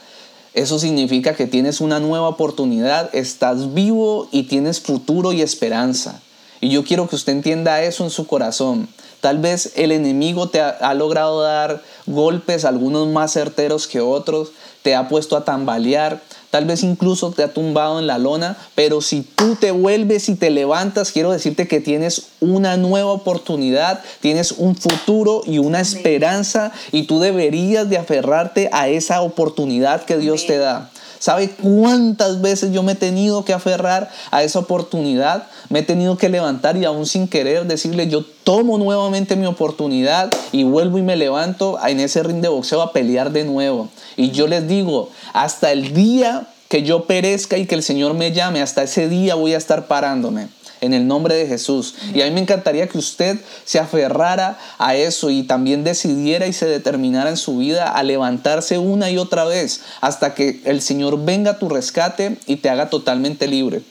[0.58, 6.20] eso significa que tienes una nueva oportunidad, estás vivo y tienes futuro y esperanza.
[6.62, 8.89] Y yo quiero que usted entienda eso en su corazón.
[9.22, 14.50] Tal vez el enemigo te ha, logrado dar golpes, algunos más certeros que otros,
[14.82, 16.24] te ha puesto a tambalear,
[16.58, 20.34] tal vez incluso te ha tumbado en la lona, pero si tú te vuelves y
[20.34, 26.72] te levantas, quiero decirte que tienes una nueva oportunidad, tienes un futuro y una esperanza
[26.91, 30.89] y tú deberías de aferrarte a esa oportunidad que Dios te da.
[31.19, 35.47] ¿Sabe cuántas veces yo me he tenido que aferrar a esa oportunidad?
[35.69, 40.32] Me he tenido que levantar y aún sin querer decirle, yo tomo nuevamente mi oportunidad
[40.51, 43.89] y vuelvo y me levanto en ese ring de boxeo a pelear de nuevo.
[44.15, 48.34] Y yo les digo, hasta el día que yo perezca y que el Señor me
[48.34, 50.49] llame, hasta ese día voy a estar parándome
[50.82, 51.96] en el nombre de Jesús.
[52.13, 56.54] Y a mí me encantaría que usted se aferrara a eso y también decidiera y
[56.54, 61.24] se determinara en su vida a levantarse una y otra vez hasta que el Señor
[61.24, 63.82] venga a tu rescate y te haga totalmente libre.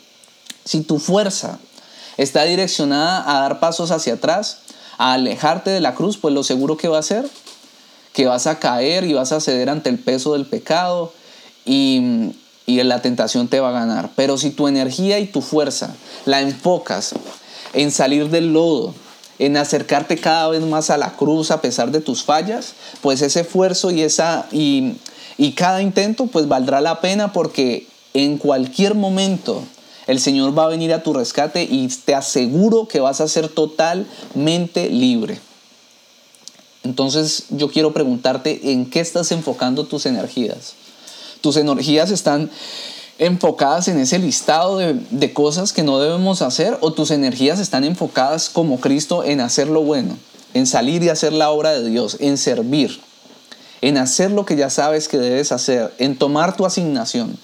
[0.65, 1.59] Si tu fuerza
[2.17, 4.59] está direccionada a dar pasos hacia atrás,
[4.99, 7.27] a alejarte de la cruz, pues lo seguro que va a ser
[8.17, 11.13] que vas a caer y vas a ceder ante el peso del pecado
[11.67, 12.33] y,
[12.67, 14.11] y la tentación te va a ganar.
[14.17, 17.15] Pero si tu energía y tu fuerza la enfocas
[17.73, 18.95] en salir del lodo,
[19.39, 23.41] en acercarte cada vez más a la cruz a pesar de tus fallas, pues ese
[23.41, 24.97] esfuerzo y, esa, y,
[25.39, 29.63] y cada intento pues valdrá la pena porque en cualquier momento
[30.07, 33.49] el Señor va a venir a tu rescate y te aseguro que vas a ser
[33.49, 35.39] totalmente libre.
[36.85, 40.75] Entonces yo quiero preguntarte en qué estás enfocando tus energías.
[41.41, 42.51] Tus energías están
[43.19, 47.85] enfocadas en ese listado de, de, cosas que no debemos hacer o tus energías están
[47.85, 50.19] enfocadas como Cristo en hacer lo bueno,
[50.55, 53.01] en salir y hacer la obra de Dios, en servir,
[53.81, 57.39] en hacer lo que ya sabes que debes hacer, en tomar tu asignación.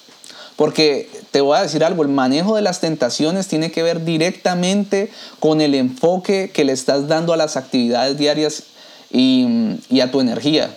[0.57, 5.11] Porque te voy a decir algo, el manejo de las tentaciones tiene que ver directamente
[5.40, 8.64] con el enfoque que le estás dando a las actividades diarias
[9.11, 9.46] y,
[9.88, 10.76] y a tu energía.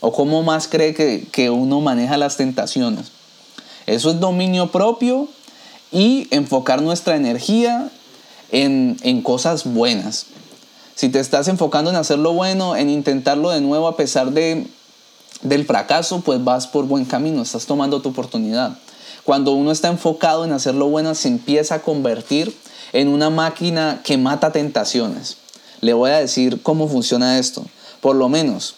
[0.00, 3.12] O cómo más cree que, que uno maneja las tentaciones.
[3.86, 5.28] Eso es dominio propio
[5.90, 7.90] y enfocar nuestra energía
[8.50, 10.26] en, en, cosas buenas.
[10.94, 14.66] Si te estás enfocando en hacer lo bueno, en intentarlo de nuevo a pesar de,
[15.42, 18.76] del fracaso, pues vas por buen camino, estás tomando tu oportunidad.
[19.24, 22.54] Cuando uno está enfocado en hacer lo bueno, se empieza a convertir
[22.92, 25.36] en una máquina que mata tentaciones.
[25.80, 27.64] Le voy a decir cómo funciona esto.
[28.00, 28.74] Por lo menos,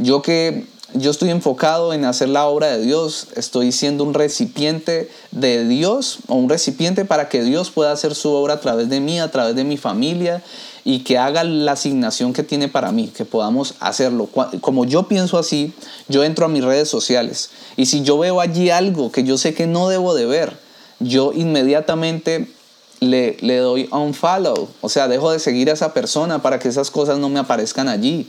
[0.00, 5.08] yo que yo estoy enfocado en hacer la obra de Dios, estoy siendo un recipiente
[5.30, 9.00] de Dios o un recipiente para que Dios pueda hacer su obra a través de
[9.00, 10.42] mí, a través de mi familia
[10.82, 14.28] y que haga la asignación que tiene para mí, que podamos hacerlo.
[14.60, 15.72] Como yo pienso así,
[16.08, 19.54] yo entro a mis redes sociales y si yo veo allí algo que yo sé
[19.54, 20.56] que no debo de ver,
[20.98, 22.50] yo inmediatamente
[22.98, 26.68] le, le doy un follow, o sea, dejo de seguir a esa persona para que
[26.68, 28.28] esas cosas no me aparezcan allí.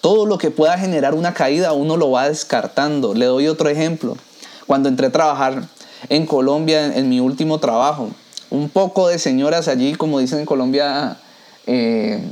[0.00, 3.14] Todo lo que pueda generar una caída uno lo va descartando.
[3.14, 4.16] Le doy otro ejemplo.
[4.66, 5.68] Cuando entré a trabajar
[6.08, 8.10] en Colombia en, mi último trabajo,
[8.50, 11.18] un poco de señoras allí, como dicen en Colombia,
[11.66, 12.22] eh,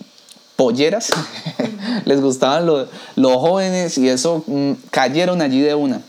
[0.56, 1.10] polleras,
[2.04, 6.00] les gustaban los, jóvenes y eso mm, cayeron allí de una.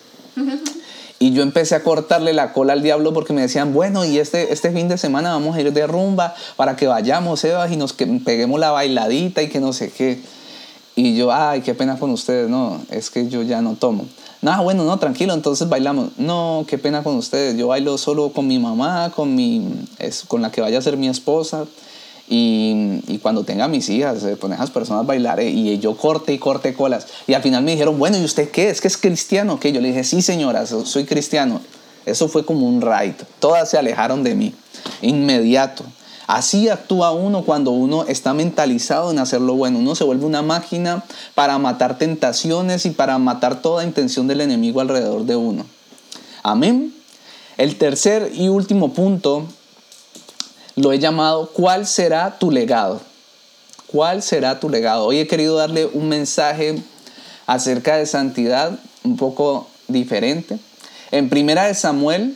[1.17, 4.51] Y yo empecé a cortarle la cola al diablo porque me decían, bueno, y este,
[4.51, 7.93] este fin de semana vamos a ir de rumba para que vayamos, Eva, y nos
[7.93, 10.19] peguemos la bailadita y que no sé qué.
[10.95, 14.05] Y yo, ay, qué pena con ustedes, no, es que yo ya no tomo.
[14.41, 16.17] Nada, bueno, no, tranquilo, entonces bailamos.
[16.17, 20.41] No, qué pena con ustedes, yo bailo solo con mi mamá, con, mi, es, con
[20.41, 21.65] la que vaya a ser mi esposa.
[22.27, 25.49] Y, y, cuando tenga mis hijas, eh, con esas personas bailaré.
[25.49, 27.07] Y yo corte y corte colas.
[27.27, 28.69] Y al final me dijeron, bueno, ¿y usted qué?
[28.69, 29.59] ¿Es que es cristiano?
[29.59, 31.61] que Yo le dije, sí, señora, soy cristiano.
[32.05, 33.13] Eso fue como un raid.
[33.39, 34.53] Todas se alejaron de mí.
[35.01, 35.83] Inmediato.
[36.27, 39.79] Así actúa uno cuando uno está mentalizado en hacer lo bueno.
[39.79, 41.03] Uno se vuelve una máquina
[41.35, 45.65] para matar tentaciones y para matar toda intención del enemigo alrededor de uno.
[46.43, 46.93] Amén.
[47.57, 49.45] El tercer y último punto
[50.75, 53.01] lo he llamado ¿cuál será tu legado?
[53.87, 55.05] ¿Cuál será tu legado?
[55.05, 56.81] Hoy he querido darle un mensaje
[57.45, 60.57] acerca de santidad un poco diferente.
[61.11, 62.35] En Primera de Samuel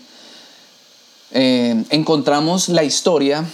[1.32, 3.46] eh, encontramos la historia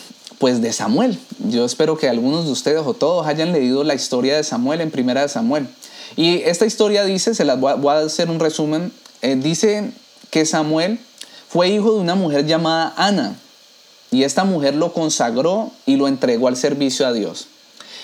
[0.45, 1.17] pues de Samuel.
[1.49, 4.91] Yo espero que algunos de ustedes o todos hayan leído la historia de Samuel en
[4.91, 5.67] Primera de Samuel.
[6.15, 8.91] Y esta historia dice, se las voy a, hacer un resumen,
[9.23, 9.89] eh, dice
[10.29, 10.99] que Samuel
[11.49, 13.39] fue hijo de una mujer llamada Ana
[14.11, 17.47] y esta mujer lo consagró y lo entregó al servicio a Dios.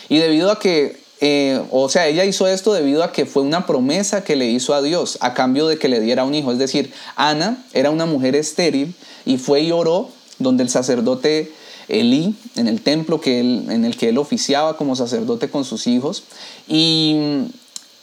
[0.10, 3.68] Y debido a que, eh, o sea, ella hizo esto debido a que fue una
[3.68, 6.52] promesa que le hizo a Dios a cambio de que le diera un hijo.
[6.52, 8.96] Es decir, Ana era una mujer estéril
[9.28, 11.52] y fue y oró donde el sacerdote
[11.92, 16.24] Elí, en el templo que en el que él oficiaba como sacerdote con sus hijos.
[16.68, 17.48] Y,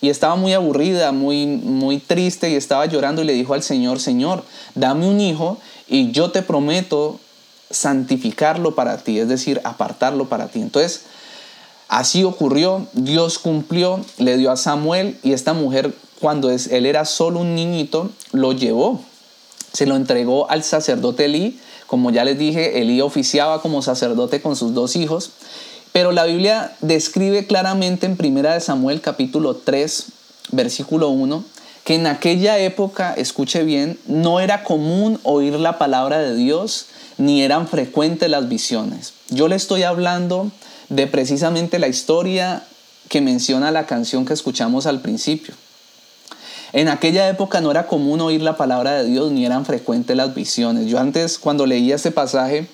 [0.01, 4.44] estaba muy aburrida, muy, muy triste y estaba llorando y le dijo al Señor, Señor,
[4.77, 7.18] dame un hijo y yo te prometo
[7.70, 10.61] santificarlo para ti, es decir, apartarlo para ti.
[10.61, 11.03] Entonces,
[11.88, 17.40] así ocurrió, Dios cumplió, le dio a Samuel y esta mujer, cuando él era solo
[17.40, 19.01] un niñito, lo llevó,
[19.72, 24.55] se lo entregó al sacerdote Elí como ya les dije, Elí oficiaba como sacerdote con
[24.57, 25.31] sus dos hijos,
[25.90, 30.05] pero la Biblia describe claramente en 1 Samuel capítulo 3,
[30.53, 31.42] versículo 1,
[31.85, 37.42] que en aquella época, escuche bien, no era común oír la palabra de Dios, ni
[37.42, 39.14] eran frecuentes las visiones.
[39.31, 40.51] Yo le estoy hablando
[40.90, 42.64] de precisamente la historia
[43.09, 45.55] que menciona la canción que escuchamos al principio.
[46.72, 50.35] En aquella época no era común oír la palabra de Dios ni eran frecuentes las
[50.35, 50.87] visiones.
[50.87, 52.66] Yo antes cuando leía este pasaje,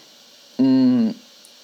[0.59, 1.11] mm,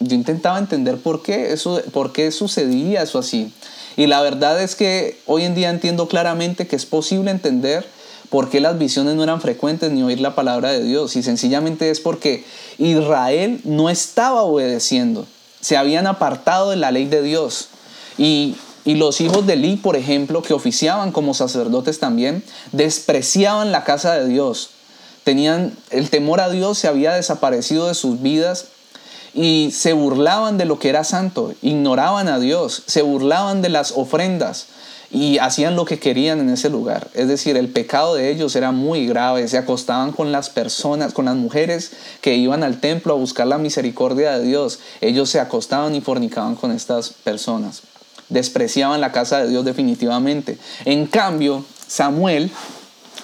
[0.01, 3.53] yo intentaba entender por qué, eso, por qué sucedía eso así.
[3.97, 7.87] Y la verdad es que hoy en día entiendo claramente que es posible entender
[8.31, 11.17] por qué las visiones no eran frecuentes ni oír la palabra de Dios.
[11.17, 12.45] Y sencillamente es porque
[12.79, 15.27] Israel no estaba obedeciendo.
[15.61, 17.69] Se habían apartado de la ley de Dios.
[18.17, 18.55] Y
[18.85, 24.15] y los hijos de Eli, por ejemplo, que oficiaban como sacerdotes también, despreciaban la casa
[24.15, 24.71] de Dios.
[25.25, 28.67] Tenían el temor a Dios, se había desaparecido de sus vidas
[29.35, 33.93] y se burlaban de lo que era santo, ignoraban a Dios, se burlaban de las
[33.93, 34.67] ofrendas
[35.11, 37.09] y hacían lo que querían en ese lugar.
[37.15, 39.47] Es decir, el pecado de ellos era muy grave.
[39.49, 43.59] Se acostaban con las personas, con las mujeres que iban al templo a buscar la
[43.59, 44.79] misericordia de Dios.
[45.01, 47.83] Ellos se acostaban y fornicaban con estas personas.
[48.31, 50.59] Despreciaban la casa de Dios definitivamente.
[50.85, 52.51] En cambio, Samuel,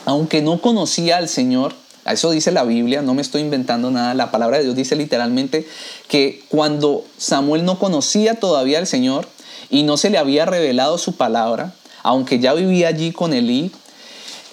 [0.05, 1.75] aunque no conocía al Señor,
[2.13, 4.15] eso dice la Biblia, no me estoy inventando nada.
[4.15, 5.67] La palabra de Dios dice literalmente
[6.09, 9.27] que cuando Samuel no conocía todavía al Señor
[9.71, 13.73] y no se le había revelado su palabra, aunque ya vivía allí con Elí,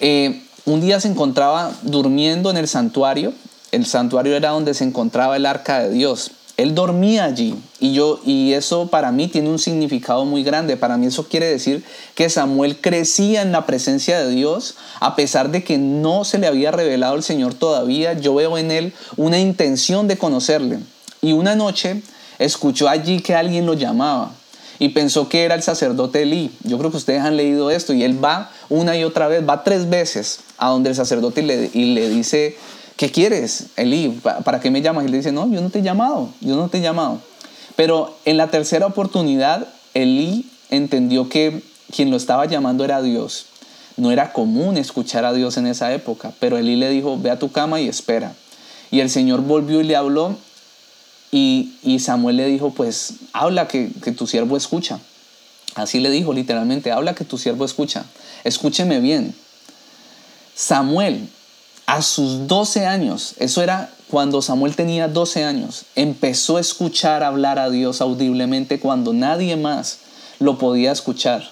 [0.00, 3.32] eh, un día se encontraba durmiendo en el santuario.
[3.70, 6.32] El santuario era donde se encontraba el arca de Dios.
[6.56, 10.76] Él dormía allí y yo y eso para mí tiene un significado muy grande.
[10.76, 11.82] Para mí eso quiere decir
[12.14, 16.46] que Samuel crecía en la presencia de Dios a pesar de que no se le
[16.46, 18.12] había revelado el Señor todavía.
[18.12, 20.78] Yo veo en él una intención de conocerle.
[21.20, 22.02] Y una noche
[22.38, 24.32] escuchó allí que alguien lo llamaba
[24.78, 26.52] y pensó que era el sacerdote Elí.
[26.62, 29.64] Yo creo que ustedes han leído esto y él va una y otra vez, va
[29.64, 32.56] tres veces a donde el sacerdote le, y le dice
[32.96, 34.20] ¿qué quieres, Elí?
[34.44, 35.04] ¿Para qué me llamas?
[35.06, 37.20] Y le dice, no, yo no te he llamado, yo no te he llamado.
[37.76, 41.62] Pero en la tercera oportunidad, Elí entendió que
[41.94, 43.46] quien lo estaba llamando era Dios.
[43.96, 47.38] No era común escuchar a Dios en esa época, pero Elí le dijo, ve a
[47.38, 48.34] tu cama y espera.
[48.90, 50.36] Y el Señor volvió y le habló
[51.30, 55.00] y, Samuel le dijo, pues habla que, que tu siervo escucha.
[55.74, 58.04] Así le dijo literalmente, habla que tu siervo escucha.
[58.44, 59.34] Escúcheme bien.
[60.54, 61.28] Samuel
[61.86, 67.58] a sus 12 años, eso era cuando Samuel tenía 12 años, empezó a escuchar hablar
[67.58, 69.98] a Dios audiblemente cuando nadie más
[70.38, 71.50] lo podía escuchar.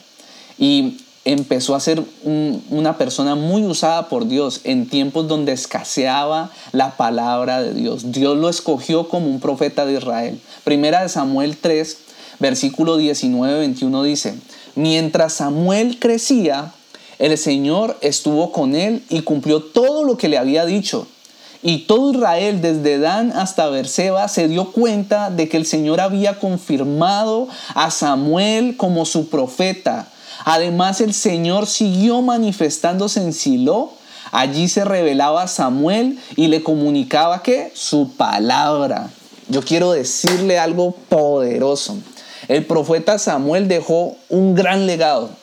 [0.59, 6.97] Y empezó a ser una persona muy usada por Dios en tiempos donde escaseaba la
[6.97, 8.13] palabra de Dios.
[8.13, 10.41] Dios lo escogió como un profeta de Israel.
[10.65, 11.97] Primera de Samuel 3,
[12.41, 14.35] versículo 19-21 dice,
[14.75, 16.73] mientras Samuel crecía,
[17.19, 21.07] el Señor estuvo con él y cumplió todo lo que le había dicho.
[21.63, 26.41] Y todo Israel, desde Dan hasta Berseba, se dio cuenta de que el Señor había
[26.41, 30.09] confirmado a Samuel como su profeta.
[30.45, 33.93] Además, el Señor siguió manifestándose en Silo.
[34.33, 39.11] Allí se revelaba a Samuel y le comunicaba que su palabra.
[39.49, 41.97] Yo quiero decirle algo poderoso.
[42.49, 45.42] El profeta Samuel dejó un gran legado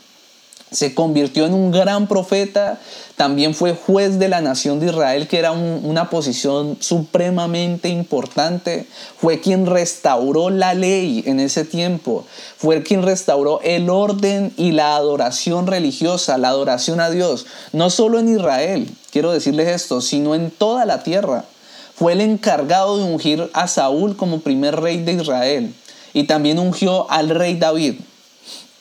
[0.71, 2.79] se convirtió en un gran profeta,
[3.15, 8.85] también fue juez de la nación de Israel, que era una posición supremamente importante,
[9.17, 12.25] fue quien restauró la ley en ese tiempo,
[12.57, 18.19] fue quien restauró el orden y la adoración religiosa, la adoración a Dios, no solo
[18.19, 21.45] en Israel, quiero decirles esto, sino en toda la tierra.
[21.95, 25.73] Fue el encargado de ungir a Saúl como primer rey de Israel
[26.13, 27.95] y también ungió al rey David.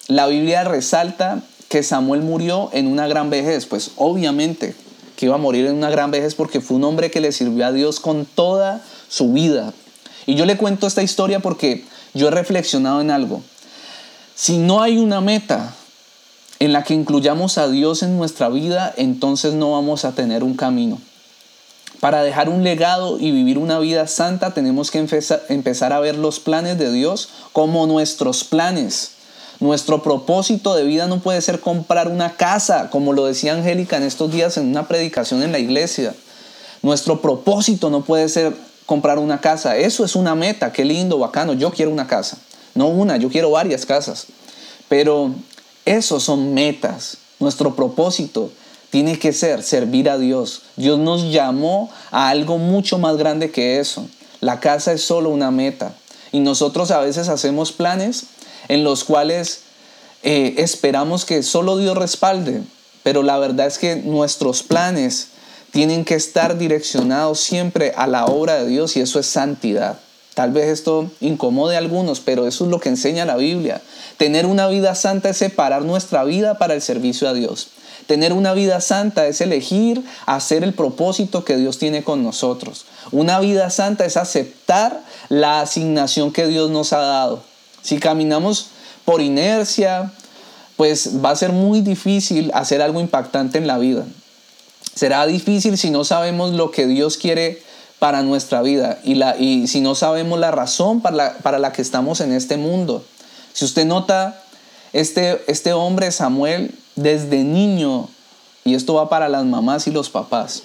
[0.06, 4.74] La Biblia resalta que Samuel murió en una gran vejez, pues obviamente
[5.16, 7.66] que iba a morir en una gran vejez porque fue un hombre que le sirvió
[7.66, 9.72] a Dios con toda su vida.
[10.26, 13.42] Y yo le cuento esta historia porque yo he reflexionado en algo.
[14.34, 15.74] Si no hay una meta
[16.60, 20.54] en la que incluyamos a Dios en nuestra vida, entonces no vamos a tener un
[20.54, 21.00] camino.
[21.98, 25.04] Para dejar un legado y vivir una vida santa tenemos que
[25.48, 29.17] empezar a ver los planes de Dios como nuestros planes
[29.60, 34.04] nuestro propósito de vida no puede ser comprar una casa, como lo decía Angélica en
[34.04, 36.14] estos días en una predicación en la iglesia.
[36.82, 38.54] Nuestro propósito no puede ser
[38.86, 39.76] comprar una casa.
[39.76, 41.54] Eso es una meta, qué lindo, bacano.
[41.54, 42.38] Yo quiero una casa.
[42.74, 44.26] No una, yo quiero varias casas.
[44.88, 45.34] Pero
[45.84, 47.18] esos son metas.
[47.40, 48.52] Nuestro propósito
[48.90, 50.62] tiene que ser servir a Dios.
[50.76, 54.06] Dios nos llamó a algo mucho más grande que eso.
[54.40, 55.94] La casa es solo una meta.
[56.30, 58.24] Y nosotros a veces hacemos planes
[58.68, 59.62] en los cuales
[60.22, 62.62] eh, esperamos que solo Dios respalde,
[63.02, 65.28] pero la verdad es que nuestros planes
[65.70, 69.98] tienen que estar direccionados siempre a la obra de Dios y eso es santidad.
[70.34, 73.82] Tal vez esto incomode a algunos, pero eso es lo que enseña la Biblia.
[74.18, 77.70] Tener una vida santa es separar nuestra vida para el servicio a Dios.
[78.06, 82.86] Tener una vida santa es elegir hacer el propósito que Dios tiene con nosotros.
[83.10, 87.42] Una vida santa es aceptar la asignación que Dios nos ha dado.
[87.82, 88.68] Si caminamos
[89.04, 90.12] por inercia,
[90.76, 94.04] pues va a ser muy difícil hacer algo impactante en la vida.
[94.94, 97.62] Será difícil si no sabemos lo que Dios quiere
[97.98, 101.72] para nuestra vida y, la, y si no sabemos la razón para la, para la
[101.72, 103.04] que estamos en este mundo.
[103.52, 104.40] Si usted nota,
[104.92, 108.08] este, este hombre Samuel desde niño,
[108.64, 110.62] y esto va para las mamás y los papás,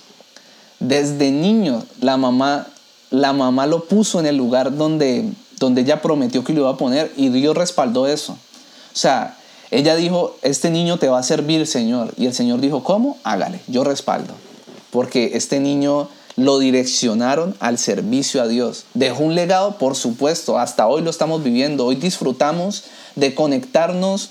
[0.79, 2.67] desde niño la mamá,
[3.09, 5.31] la mamá lo puso en el lugar donde
[5.63, 8.33] donde ella prometió que lo iba a poner y Dios respaldó eso.
[8.33, 9.37] O sea,
[9.71, 12.13] Ella dijo, este niño te va a servir, Señor.
[12.15, 13.17] Y el Señor dijo, ¿cómo?
[13.23, 14.35] Hágale, yo respaldo.
[14.91, 18.85] Porque este niño lo direccionaron al servicio a Dios.
[18.93, 21.87] Dejó un legado, por supuesto, hasta hoy lo estamos viviendo.
[21.87, 22.83] Hoy disfrutamos
[23.15, 24.29] de conectarnos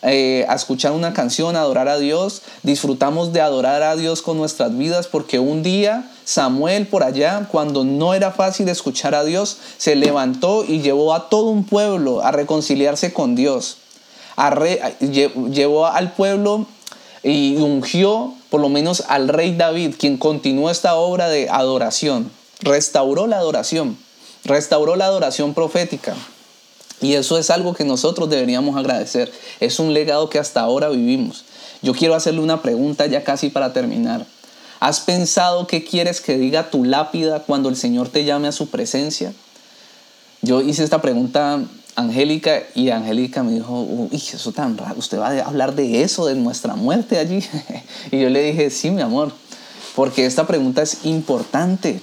[0.00, 2.40] eh, a escuchar una canción, a adorar a Dios.
[2.62, 7.84] Disfrutamos de adorar a Dios con nuestras vidas porque un día Samuel por allá, cuando
[7.84, 12.32] no era fácil escuchar a Dios, se levantó y llevó a todo un pueblo a
[12.32, 13.78] reconciliarse con Dios.
[15.00, 16.66] llevó al pueblo
[17.22, 22.30] y ungió por lo menos al rey David, quien continuó esta obra de adoración.
[22.60, 23.96] Restauró la adoración,
[24.44, 26.14] restauró la adoración profética.
[27.00, 29.32] Y eso es algo que nosotros deberíamos agradecer.
[29.60, 31.46] Es un legado que hasta ahora vivimos.
[31.80, 34.26] Yo quiero hacerle una pregunta ya casi para terminar.
[34.80, 38.70] ¿Has pensado qué quieres que diga tu lápida cuando el Señor te llame a su
[38.70, 39.32] presencia?
[40.40, 41.60] Yo hice esta pregunta
[41.96, 46.26] Angélica y Angélica me dijo, uy, eso tan raro, usted va a hablar de eso,
[46.26, 47.44] de nuestra muerte allí.
[48.12, 49.32] y yo le dije, sí, mi amor,
[49.96, 52.00] porque esta pregunta es importante.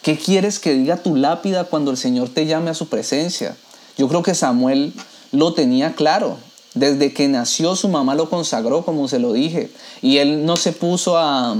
[0.00, 3.54] ¿Qué quieres que diga tu lápida cuando el Señor te llame a su presencia?
[3.98, 4.94] Yo creo que Samuel
[5.30, 6.38] lo tenía claro.
[6.74, 9.70] Desde que nació su mamá lo consagró, como se lo dije.
[10.02, 11.56] Y él no se puso a,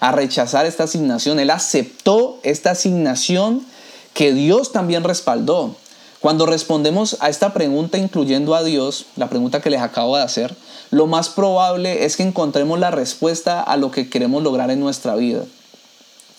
[0.00, 1.40] a rechazar esta asignación.
[1.40, 3.66] Él aceptó esta asignación
[4.14, 5.76] que Dios también respaldó.
[6.20, 10.56] Cuando respondemos a esta pregunta incluyendo a Dios, la pregunta que les acabo de hacer,
[10.90, 15.14] lo más probable es que encontremos la respuesta a lo que queremos lograr en nuestra
[15.14, 15.44] vida.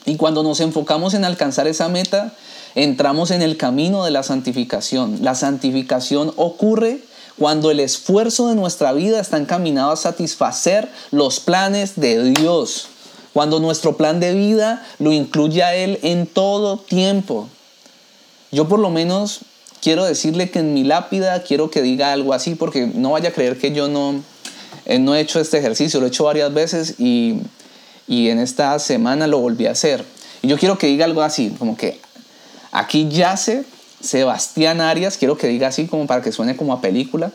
[0.05, 2.33] Y cuando nos enfocamos en alcanzar esa meta,
[2.75, 5.19] entramos en el camino de la santificación.
[5.21, 7.01] La santificación ocurre
[7.39, 12.89] cuando el esfuerzo de nuestra vida está encaminado a satisfacer los planes de Dios.
[13.33, 17.47] Cuando nuestro plan de vida lo incluye a Él en todo tiempo.
[18.51, 19.39] Yo por lo menos
[19.81, 23.31] quiero decirle que en mi lápida quiero que diga algo así porque no vaya a
[23.31, 24.21] creer que yo no,
[24.85, 27.39] eh, no he hecho este ejercicio, lo he hecho varias veces y,
[28.05, 30.03] y en esta semana lo volví a hacer.
[30.41, 32.01] Y yo quiero que diga algo así, como que
[32.71, 33.63] aquí yace
[34.01, 37.31] Sebastián Arias, quiero que diga así como para que suene como a película,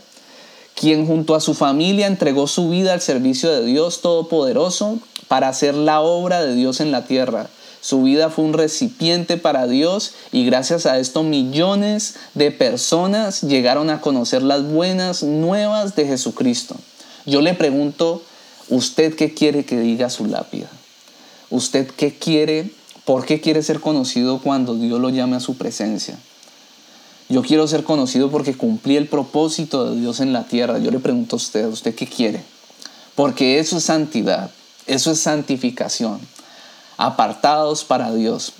[0.74, 4.98] quien junto a su familia entregó su vida al servicio de Dios Todopoderoso
[5.28, 7.48] para hacer la obra de Dios en la tierra.
[7.80, 13.90] Su vida fue un recipiente para Dios y gracias a esto millones de personas llegaron
[13.90, 16.76] a conocer las buenas nuevas de Jesucristo.
[17.26, 18.22] Yo le pregunto,
[18.70, 20.70] ¿usted qué quiere que diga su lápida?
[21.50, 22.70] ¿Usted qué quiere?
[23.04, 26.18] ¿Por qué quiere ser conocido cuando Dios lo llame a su presencia?
[27.28, 30.78] Yo quiero ser conocido porque cumplí el propósito de Dios en la tierra.
[30.78, 32.42] Yo le pregunto a usted, ¿usted qué quiere?
[33.14, 34.50] Porque eso es santidad,
[34.86, 36.20] eso es santificación
[36.96, 38.52] apartados para Dios.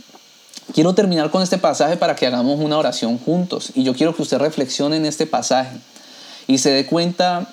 [0.72, 4.22] Quiero terminar con este pasaje para que hagamos una oración juntos y yo quiero que
[4.22, 5.76] usted reflexione en este pasaje
[6.46, 7.52] y se dé cuenta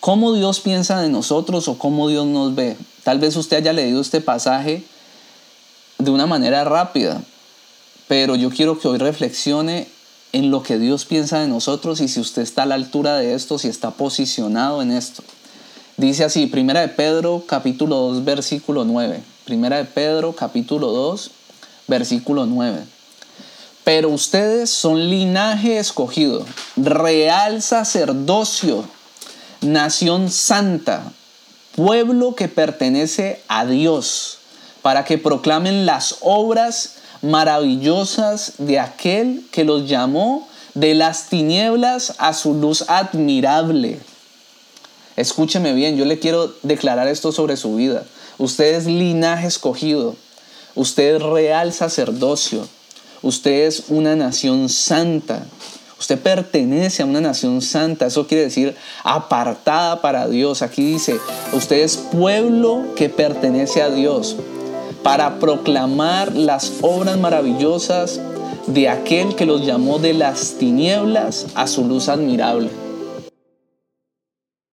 [0.00, 2.76] cómo Dios piensa de nosotros o cómo Dios nos ve.
[3.02, 4.84] Tal vez usted haya leído este pasaje
[5.98, 7.22] de una manera rápida,
[8.08, 9.88] pero yo quiero que hoy reflexione
[10.32, 13.34] en lo que Dios piensa de nosotros y si usted está a la altura de
[13.34, 15.22] esto, si está posicionado en esto.
[15.96, 19.22] Dice así, Primera de Pedro capítulo 2 versículo 9.
[19.44, 21.30] Primera de Pedro capítulo 2
[21.86, 22.84] versículo 9.
[23.82, 26.44] Pero ustedes son linaje escogido,
[26.76, 28.84] real sacerdocio,
[29.60, 31.12] nación santa,
[31.76, 34.38] pueblo que pertenece a Dios,
[34.82, 36.95] para que proclamen las obras
[37.26, 43.98] maravillosas de aquel que los llamó de las tinieblas a su luz admirable.
[45.16, 48.04] Escúcheme bien, yo le quiero declarar esto sobre su vida.
[48.38, 50.14] Usted es linaje escogido.
[50.74, 52.68] Usted es real sacerdocio.
[53.22, 55.46] Usted es una nación santa.
[55.98, 58.06] Usted pertenece a una nación santa.
[58.06, 60.60] Eso quiere decir apartada para Dios.
[60.60, 61.18] Aquí dice,
[61.54, 64.36] usted es pueblo que pertenece a Dios
[65.06, 68.20] para proclamar las obras maravillosas
[68.66, 72.85] de aquel que los llamó de las tinieblas a su luz admirable.